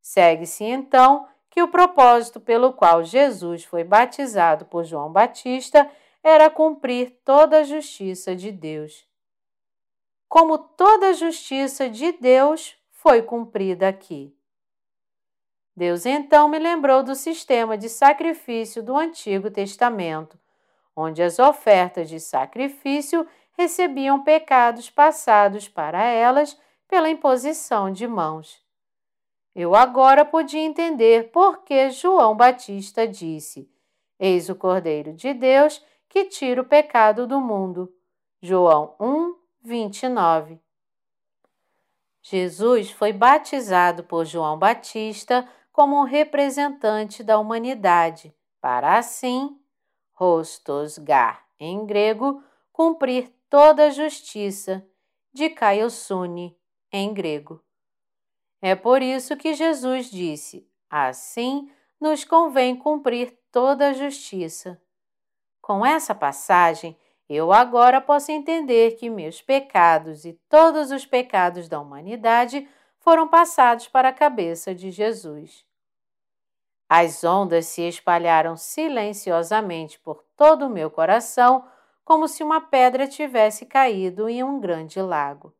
[0.00, 5.90] Segue-se então que o propósito pelo qual Jesus foi batizado por João Batista
[6.22, 9.06] era cumprir toda a justiça de Deus.
[10.28, 14.36] Como toda a justiça de Deus foi cumprida aqui.
[15.76, 20.38] Deus então me lembrou do sistema de sacrifício do Antigo Testamento,
[20.96, 23.26] onde as ofertas de sacrifício
[23.56, 28.64] recebiam pecados passados para elas pela imposição de mãos.
[29.54, 33.70] Eu agora podia entender por que João Batista disse:
[34.18, 37.92] Eis o Cordeiro de Deus que tira o pecado do mundo.
[38.42, 40.60] João 1, 29.
[42.22, 49.58] Jesus foi batizado por João Batista como um representante da humanidade, para assim,
[50.12, 52.42] rostos gar em grego,
[52.72, 54.86] cumprir toda a justiça,
[55.32, 56.56] de Kaiosune,
[56.92, 57.62] em grego.
[58.60, 61.70] É por isso que Jesus disse: Assim
[62.00, 64.80] nos convém cumprir toda a justiça.
[65.60, 66.96] Com essa passagem,
[67.28, 72.68] eu agora posso entender que meus pecados e todos os pecados da humanidade
[73.00, 75.64] foram passados para a cabeça de Jesus.
[76.88, 81.66] As ondas se espalharam silenciosamente por todo o meu coração,
[82.06, 85.52] como se uma pedra tivesse caído em um grande lago.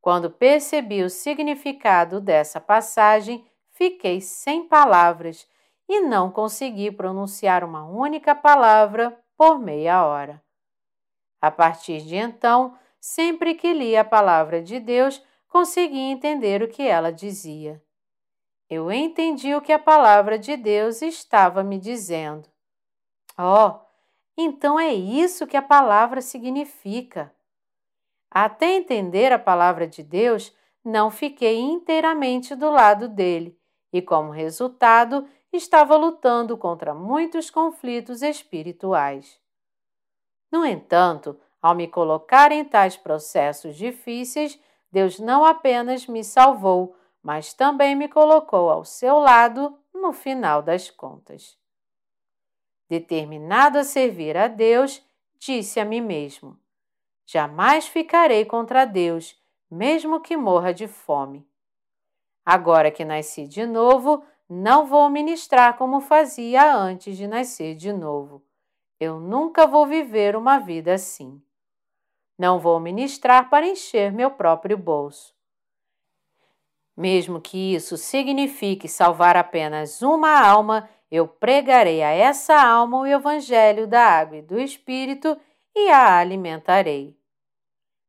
[0.00, 5.44] Quando percebi o significado dessa passagem, fiquei sem palavras
[5.88, 10.40] e não consegui pronunciar uma única palavra por meia hora.
[11.40, 16.82] A partir de então, sempre que li a palavra de Deus, consegui entender o que
[16.82, 17.82] ela dizia.
[18.70, 22.48] Eu entendi o que a palavra de Deus estava me dizendo.
[23.36, 23.91] Oh,
[24.36, 27.34] então é isso que a palavra significa.
[28.30, 33.58] Até entender a palavra de Deus, não fiquei inteiramente do lado dele
[33.92, 39.38] e, como resultado, estava lutando contra muitos conflitos espirituais.
[40.50, 44.58] No entanto, ao me colocar em tais processos difíceis,
[44.90, 50.90] Deus não apenas me salvou, mas também me colocou ao seu lado no final das
[50.90, 51.56] contas.
[52.88, 55.02] Determinado a servir a Deus,
[55.38, 56.58] disse a mim mesmo:
[57.26, 61.46] Jamais ficarei contra Deus, mesmo que morra de fome.
[62.44, 68.44] Agora que nasci de novo, não vou ministrar como fazia antes de nascer de novo.
[69.00, 71.42] Eu nunca vou viver uma vida assim.
[72.38, 75.34] Não vou ministrar para encher meu próprio bolso.
[76.96, 83.86] Mesmo que isso signifique salvar apenas uma alma, eu pregarei a essa alma o Evangelho
[83.86, 85.38] da Água e do Espírito
[85.76, 87.14] e a alimentarei.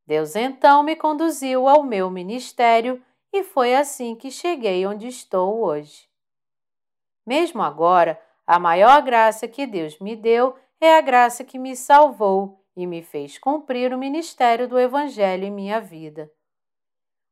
[0.08, 6.08] Deus então me conduziu ao meu ministério e foi assim que cheguei onde estou hoje.
[7.26, 12.66] Mesmo agora, a maior graça que Deus me deu é a graça que me salvou
[12.74, 16.32] e me fez cumprir o ministério do Evangelho em minha vida.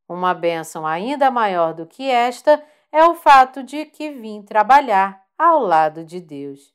[0.09, 2.61] Uma bênção ainda maior do que esta
[2.91, 6.71] é o fato de que vim trabalhar ao lado de Deus.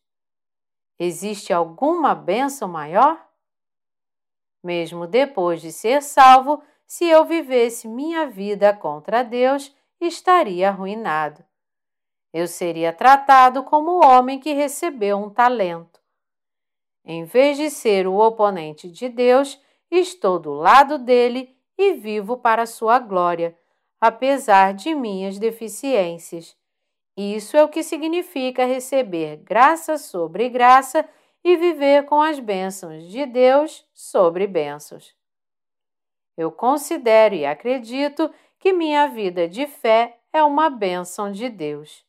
[0.98, 3.24] Existe alguma bênção maior?
[4.60, 11.44] Mesmo depois de ser salvo, se eu vivesse minha vida contra Deus, estaria arruinado.
[12.32, 16.00] Eu seria tratado como o homem que recebeu um talento.
[17.04, 22.66] Em vez de ser o oponente de Deus, estou do lado dele e vivo para
[22.66, 23.56] sua glória,
[24.00, 26.56] apesar de minhas deficiências.
[27.16, 31.08] Isso é o que significa receber graça sobre graça
[31.42, 35.16] e viver com as bênçãos de Deus sobre bênçãos.
[36.36, 42.04] Eu considero e acredito que minha vida de fé é uma bênção de Deus.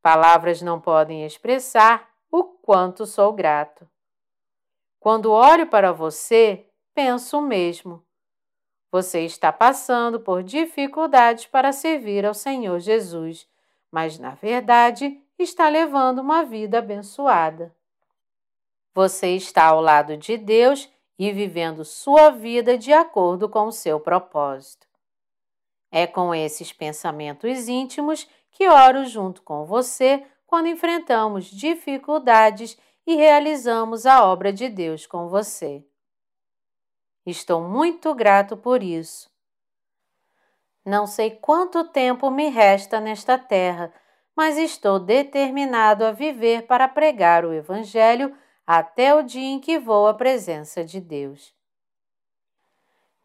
[0.00, 3.88] Palavras não podem expressar o quanto sou grato.
[4.98, 8.02] Quando olho para você, penso o mesmo.
[8.90, 13.46] Você está passando por dificuldades para servir ao Senhor Jesus,
[13.94, 17.72] mas na verdade está levando uma vida abençoada.
[18.92, 24.00] Você está ao lado de Deus e vivendo sua vida de acordo com o seu
[24.00, 24.84] propósito.
[25.92, 32.76] É com esses pensamentos íntimos que oro junto com você quando enfrentamos dificuldades
[33.06, 35.86] e realizamos a obra de Deus com você.
[37.24, 39.32] Estou muito grato por isso.
[40.84, 43.92] Não sei quanto tempo me resta nesta terra,
[44.36, 50.06] mas estou determinado a viver para pregar o Evangelho até o dia em que vou
[50.06, 51.54] à presença de Deus.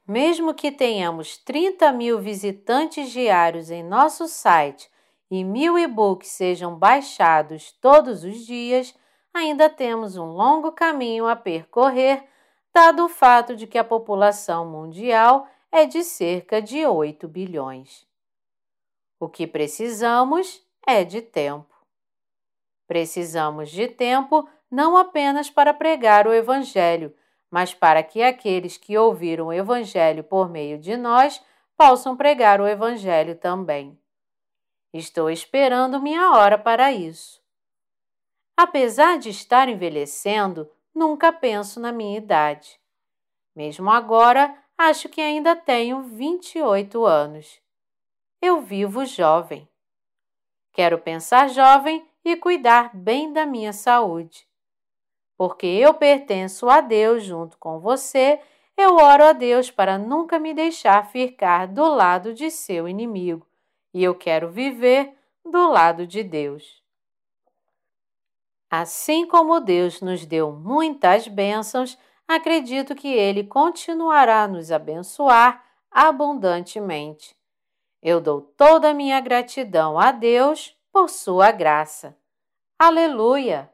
[0.07, 4.89] Mesmo que tenhamos 30 mil visitantes diários em nosso site
[5.30, 8.95] e mil e-books sejam baixados todos os dias,
[9.34, 12.24] ainda temos um longo caminho a percorrer,
[12.74, 18.07] dado o fato de que a população mundial é de cerca de 8 bilhões.
[19.20, 21.76] O que precisamos é de tempo.
[22.88, 27.15] Precisamos de tempo não apenas para pregar o Evangelho,
[27.51, 31.43] mas para que aqueles que ouviram o Evangelho por meio de nós
[31.76, 33.99] possam pregar o Evangelho também.
[34.93, 37.41] Estou esperando minha hora para isso.
[38.57, 42.80] Apesar de estar envelhecendo, nunca penso na minha idade.
[43.55, 47.61] Mesmo agora, acho que ainda tenho 28 anos.
[48.41, 49.67] Eu vivo jovem.
[50.71, 54.47] Quero pensar jovem e cuidar bem da minha saúde.
[55.38, 58.39] Porque eu pertenço a Deus junto com você,
[58.77, 63.45] eu oro a Deus para nunca me deixar ficar do lado de seu inimigo,
[63.93, 65.13] e eu quero viver
[65.43, 66.82] do lado de Deus.
[68.69, 71.97] Assim como Deus nos deu muitas bênçãos,
[72.30, 77.36] acredito que Ele continuará a nos abençoar abundantemente.
[78.01, 82.15] Eu dou toda a minha gratidão a Deus por sua graça.
[82.77, 83.69] Aleluia!